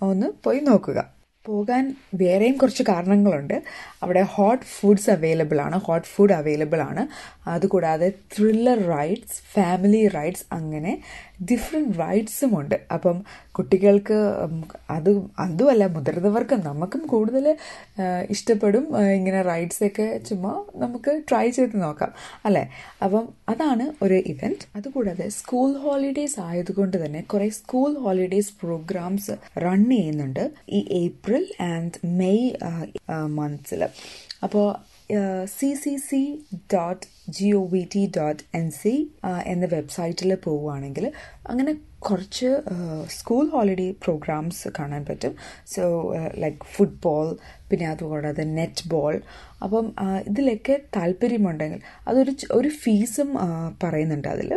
[0.03, 0.99] ഒന്ന് പോയി നോക്കുക.
[1.45, 1.85] പോകാൻ
[2.15, 3.63] വേറെയും കുറച്ച് കാരണങ്ങളുണ്ട്.
[4.03, 5.81] അവിടെ ഹോട്ട് ഫുഡ്സ് അവൈലബിൾ ആണ്.
[5.81, 7.07] ഹോട്ട് ഫുഡ് അവൈലബിൾ ആണ്.
[7.49, 11.03] അതുകൂടാതെ ത്രില്ലർ റൈഡ്സ് ഫാമിലി റൈഡ്സ് അങ്ങനെ
[11.51, 12.75] ഡിഫറെന്റ് റൈഡ്സും ഉണ്ട്.
[12.95, 14.19] അപ്പം കുട്ടികൾക്ക്
[14.91, 17.57] അത് അതുമല്ല മുതിർന്നവർക്കും നമുക്കും കൂടുതൽ
[18.31, 18.85] ഇഷ്ടപ്പെടും.
[18.99, 22.13] ഇങ്ങനെ റൈഡ്സൊക്കെ ചുമ്മാ നമുക്ക് ട്രൈ ചെയ്ത് നോക്കാം.
[22.45, 22.71] അല്ലേ?
[23.05, 30.51] അപ്പം അതാണ് ഒരു ഇവന്റ് അതുകൂടാതെ സ്കൂൾ ഹോളിഡേയ്സ് ആയതുകൊണ്ട് തന്നെ കുറേ സ്കൂൾ ഹോളിഡേയ്സ് പ്രോഗ്രാംസ് റൺ ചെയ്യുന്നുണ്ട്.
[30.69, 32.51] ഈ ഏപ്രിൽ ആൻഡ് മെയ്
[33.11, 33.85] മന്ത്സിൽ
[34.43, 34.67] അപ്പോൾ
[35.47, 36.21] C C C
[36.75, 38.93] dot G O V T dot N C
[39.47, 41.07] എന്ന വെബ്സൈറ്റിൽ പോവുകയാണെങ്കിൽ
[41.47, 42.49] അങ്ങനെ കുറച്ച്
[43.09, 45.35] സ്കൂൾ ഹോളിഡേ പ്രോഗ്രാംസ് കാണാൻ പറ്റും.
[45.67, 45.83] സോ
[46.35, 47.27] ലൈക്ക് ഫുട്ബോൾ
[47.71, 49.15] പിന്നെ അതുകൂടാതെ നെറ്റ് ബോൾ
[49.63, 49.87] അപ്പം
[50.27, 53.29] ഇതിലൊക്കെ താല്പര്യമുണ്ടെങ്കിൽ അതൊരു ഒരു ഫീസും
[53.85, 54.51] പറയുന്നുണ്ട് അതിൽ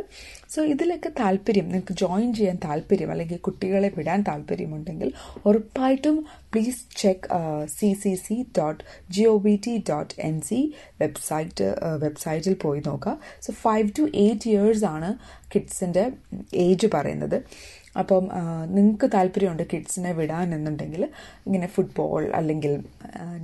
[0.54, 5.10] സോ ഇതിലൊക്കെ താല്പര്യം നിങ്ങൾക്ക് ജോയിൻ ചെയ്യാൻ താല്പര്യം അല്ലെങ്കിൽ കുട്ടികളെ വിടാൻ താല്പര്യമുണ്ടെങ്കിൽ
[5.50, 6.18] ഉറപ്പായിട്ടും
[6.54, 7.28] please check
[7.78, 8.82] C C C dot
[9.16, 10.60] G O V T dot N C
[11.04, 11.68] website
[12.04, 13.16] വെബ്സൈറ്റിൽ പോയി നോക്കുക
[13.48, 15.10] so five to eight years ആണ്
[15.54, 16.06] കിഡ്സിന്റെ
[16.68, 17.38] ഏജ് പറയുന്നത്.
[18.02, 18.24] അപ്പം
[18.78, 21.04] നിങ്ങൾക്ക് താല്പര്യമുണ്ട് കിഡ്സിനെ വിടാൻ എന്നുണ്ടെങ്കിൽ
[21.48, 22.74] ഇങ്ങനെ ഫുട്ബോൾ അല്ലെങ്കിൽ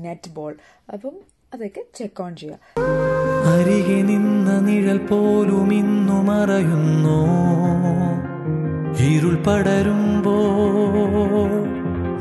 [0.06, 0.54] നെറ്റ് ബോൾ
[0.96, 1.16] അപ്പം
[1.54, 3.31] അതൊക്കെ ചെക്ക് ഓൺ ചെയ്യുക.
[3.62, 7.18] അരികെ നിന്ന നിഴൽ പോലും ഇന്നു മറയുന്നു.
[9.04, 10.36] ഇരുൾ പടരുമ്പോ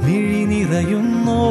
[0.04, 1.42] മിഴി നിറയുന്നോ.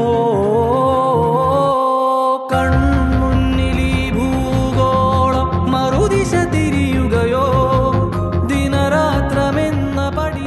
[2.53, 7.45] കൺമുന്നിൽ ഈ ഭൂഗോളം മറുദിശ തിരിയുകയോ?
[8.47, 10.43] ദിനരാത്രമെന്ന പടി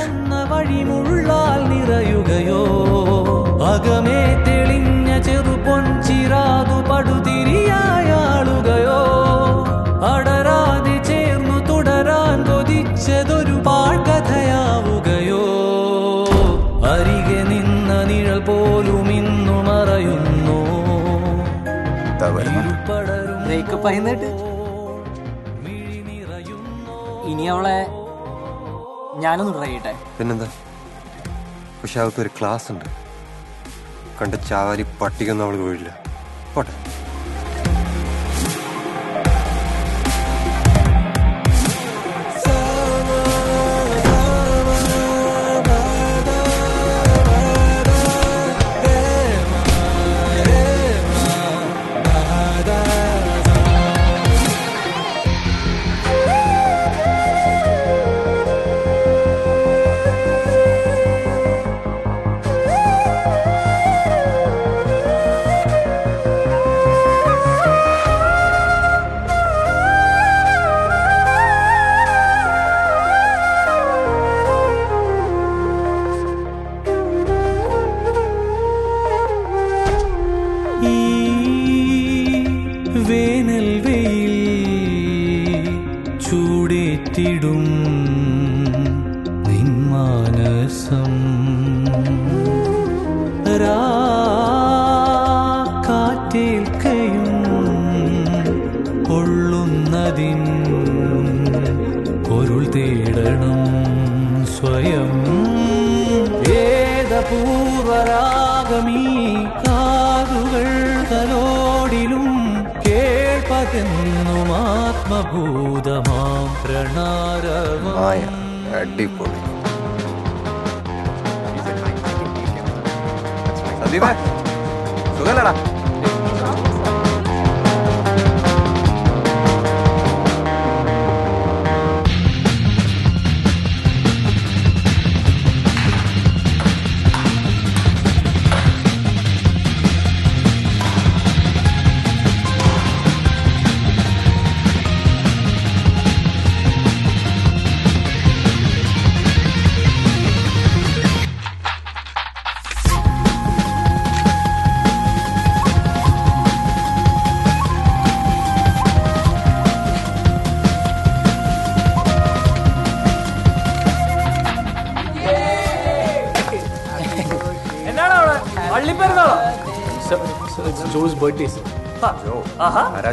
[0.00, 2.64] എന്ന വഴിമുള്ളാൽ നിറയുകയോ?
[3.64, 4.44] അകമേ
[23.94, 24.28] ബ്രേക്കപ്പ് ആയിന്നിട്ട്
[27.30, 27.76] ഇനി അവളെ
[29.20, 30.48] ഞാനൊന്ന് ട്രൈ ചെയ്യട്ടെ പിന്നെന്താ?
[31.82, 32.84] പക്ഷെ അവൾക്ക് ഒരു ക്ലാസ് ഉണ്ട്
[34.20, 35.90] കണ്ട ചാവാലി പട്ടികൊന്നും അവൾക്ക് വീഴില്ല.
[36.54, 36.72] പോട്ടെ.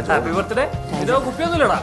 [0.08, 0.64] ഹാപ്പി ബർത്ത്ഡേ
[1.02, 1.78] ഇതോ കുപ്പിയൊന്നുമില്ലടാ.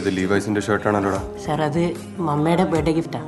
[0.00, 1.82] ഇത് ലീവൈസിന്റെ ഷർട്ടാണല്ലോടാ സാർ അത്
[2.28, 3.20] മമ്മയുടെ ബർത്ത്ഡേ ഗിഫ്റ്റാ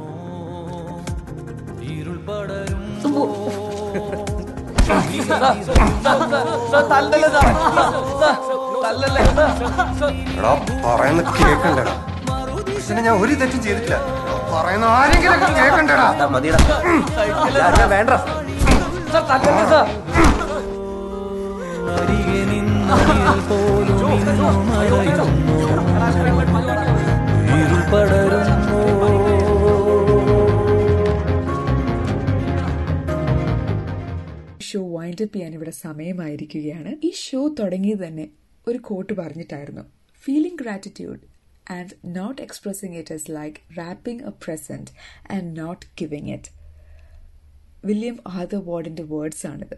[10.39, 10.53] എടാ
[10.85, 11.95] പറയുന്ന കേക്കണ്ടടാ.
[12.69, 13.97] പക്ഷെ ഞാൻ ഒരു തെറ്റും ചെയ്തിട്ടില്ല.
[14.53, 16.09] പറയുന്ന ആരെങ്കിലും കേക്കണ്ടടാ.
[17.95, 18.11] വേണ്ട.
[19.35, 19.81] അരികെ
[34.69, 37.07] ഷോ വൈൻഡ് അപ്പ് ചെയ്യാൻ ഇവിടെ സമയമായിരിക്കുകയാണ്.
[37.07, 38.27] ഈ ഷോ തുടങ്ങിയത് തന്നെ
[38.69, 39.85] ഒരു quote പറഞ്ഞിട്ടായിരുന്നു.
[40.25, 41.21] Feeling gratitude
[41.71, 44.91] and not expressing it is like wrapping a present
[45.31, 46.51] and not giving it
[47.85, 49.77] William Arthur വാർഡിന്റെ words ആണിത്.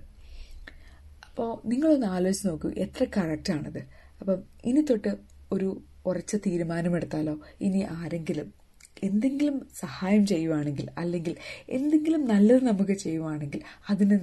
[1.36, 3.80] അപ്പോൾ നിങ്ങളൊന്ന് ആലോചിച്ച് നോക്കൂ എത്ര കറക്റ്റാണത്
[4.20, 5.10] അപ്പം ഇനി തൊട്ട്
[5.52, 7.34] ഒരു ഉറച്ച തീരുമാനമെടുത്താലോ?
[7.60, 8.54] ഇനി ആരെങ്കിലും
[9.02, 11.36] എന്തെങ്കിലും സഹായം ചെയ്യുവാണെങ്കിൽ അല്ലെങ്കിൽ
[11.68, 13.60] എന്തെങ്കിലും നല്ലത് നമുക്ക് ചെയ്യുവാണെങ്കിൽ
[13.90, 14.18] അതിന്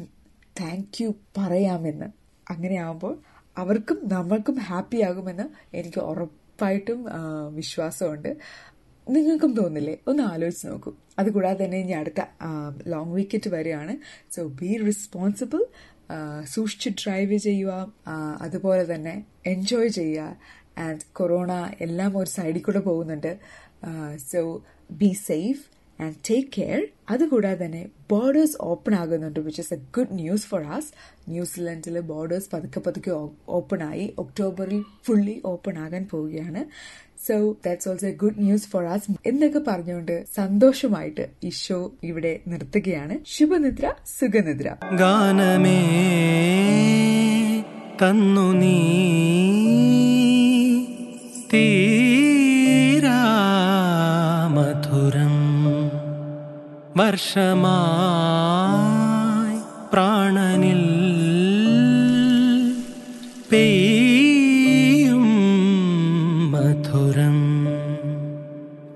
[0.62, 2.08] താങ്ക് യു പറയാമെന്ന്
[2.52, 3.14] അങ്ങനെ ആകുമ്പോൾ
[3.58, 7.00] അവർക്കും നമ്മൾക്കും ഹാപ്പി ആകുമെന്ന് എനിക്ക് ഉറപ്പായിട്ടും
[7.50, 8.32] വിശ്വാസമുണ്ട്.
[9.08, 9.98] നിങ്ങൾക്കും തോന്നില്ലേ?
[10.08, 10.92] ഒന്ന് ആലോചിച്ച് നോക്കൂ.
[11.20, 12.22] അതുകൂടാതെ തന്നെ ഇനി അടുത്ത
[12.88, 13.94] ലോങ് വീക്കറ്റ് വരെയാണ്.
[14.36, 15.62] സോ ബി റെസ്പോൺസിബിൾ
[16.54, 17.94] സൂക്ഷിച്ച് ഡ്രൈവ് ചെയ്യുക
[18.42, 20.38] അതുപോലെ തന്നെ എൻജോയ് ചെയ്യുക.
[20.78, 21.52] ആൻഡ് കൊറോണ
[21.82, 23.32] എല്ലാം ഒരു സൈഡിൽ കൂടെ പോകുന്നുണ്ട്.
[24.32, 24.42] So
[24.92, 25.64] be safe
[26.02, 26.80] and take care
[27.10, 30.90] അതുകൂടാതെ തന്നെ ബോർഡേഴ്സ് ഓപ്പൺ ആകുന്നുണ്ട് which is a good news for us
[31.30, 33.12] ന്യൂസിലൻഡിൽ borders പതുക്കെ പതുക്കെ
[33.58, 34.06] ഓപ്പൺ ആയി.
[34.18, 36.64] ഒക്ടോബറിൽ ഫുള്ളി ഓപ്പൺ ആകാൻ പോവുകയാണ്.
[37.28, 43.18] So that's also good news for us എന്നൊക്കെ പറഞ്ഞുകൊണ്ട് സന്തോഷമായിട്ട് ഈ ഷോ ഇവിടെ നിർത്തുകയാണ്.
[43.28, 44.76] ശുഭനിദ്ര സുഖനിദ്ര.
[45.00, 45.80] ഗാനമേ
[48.02, 48.80] തന്നു നീ
[51.54, 53.24] തീരാ
[54.48, 55.34] മധുരം.
[56.98, 59.60] വർഷമായി
[59.94, 60.93] പ്രാണനിൽ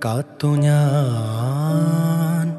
[0.05, 2.57] കാത്തു ഞാൻ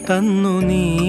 [0.09, 1.00] തന്നു നീ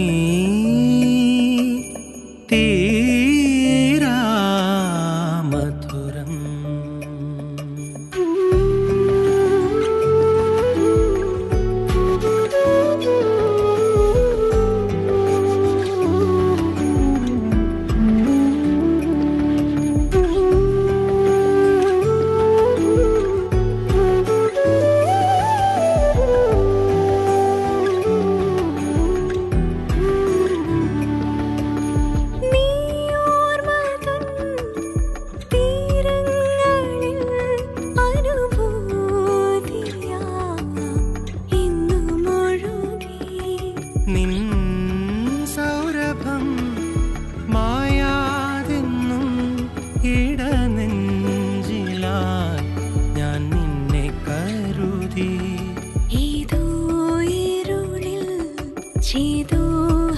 [59.13, 59.63] చేదు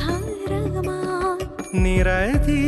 [0.03, 0.99] హరగమా
[1.83, 2.61] నిరదీ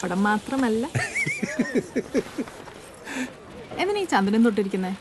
[0.00, 0.88] പപ്പടം മാത്രമല്ല.
[3.78, 4.96] എന്തിനാ ഈ ചന്ദ്രൻ തൊട്ടിരിക്കുന്നേ?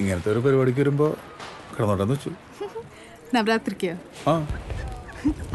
[0.00, 1.16] ഇങ്ങനത്തെ ഒരു പരിപാടിക്ക് വരുമ്പോ
[1.76, 2.30] കിടന്നോട്ടെന്ന് വെച്ചു.
[3.34, 3.96] നവരാത്രിക്ക്?
[4.28, 4.48] ആ.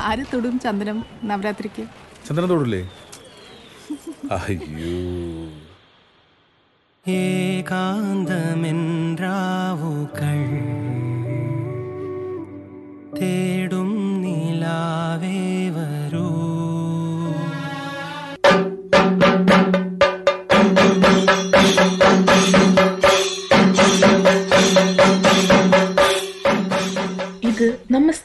[0.02, 1.86] ആര് തൊടും ചന്ദനം നവരാത്രിക്ക്?
[2.28, 2.92] ചന്ദ്രൻ തൊടില്ലേ?
[4.32, 4.98] അയ്യോ.
[7.12, 8.22] ഏകാന്തമെൻറാവുകൾ
[13.22, 15.67] തേടും നിലാവേ.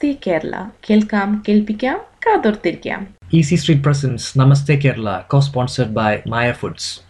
[0.03, 3.07] Namaste Kerala, Kelkam Kelpikam Kadortirkam.
[3.31, 7.03] Easy Street Presents Namaste Kerala, co sponsored by Maya Foods.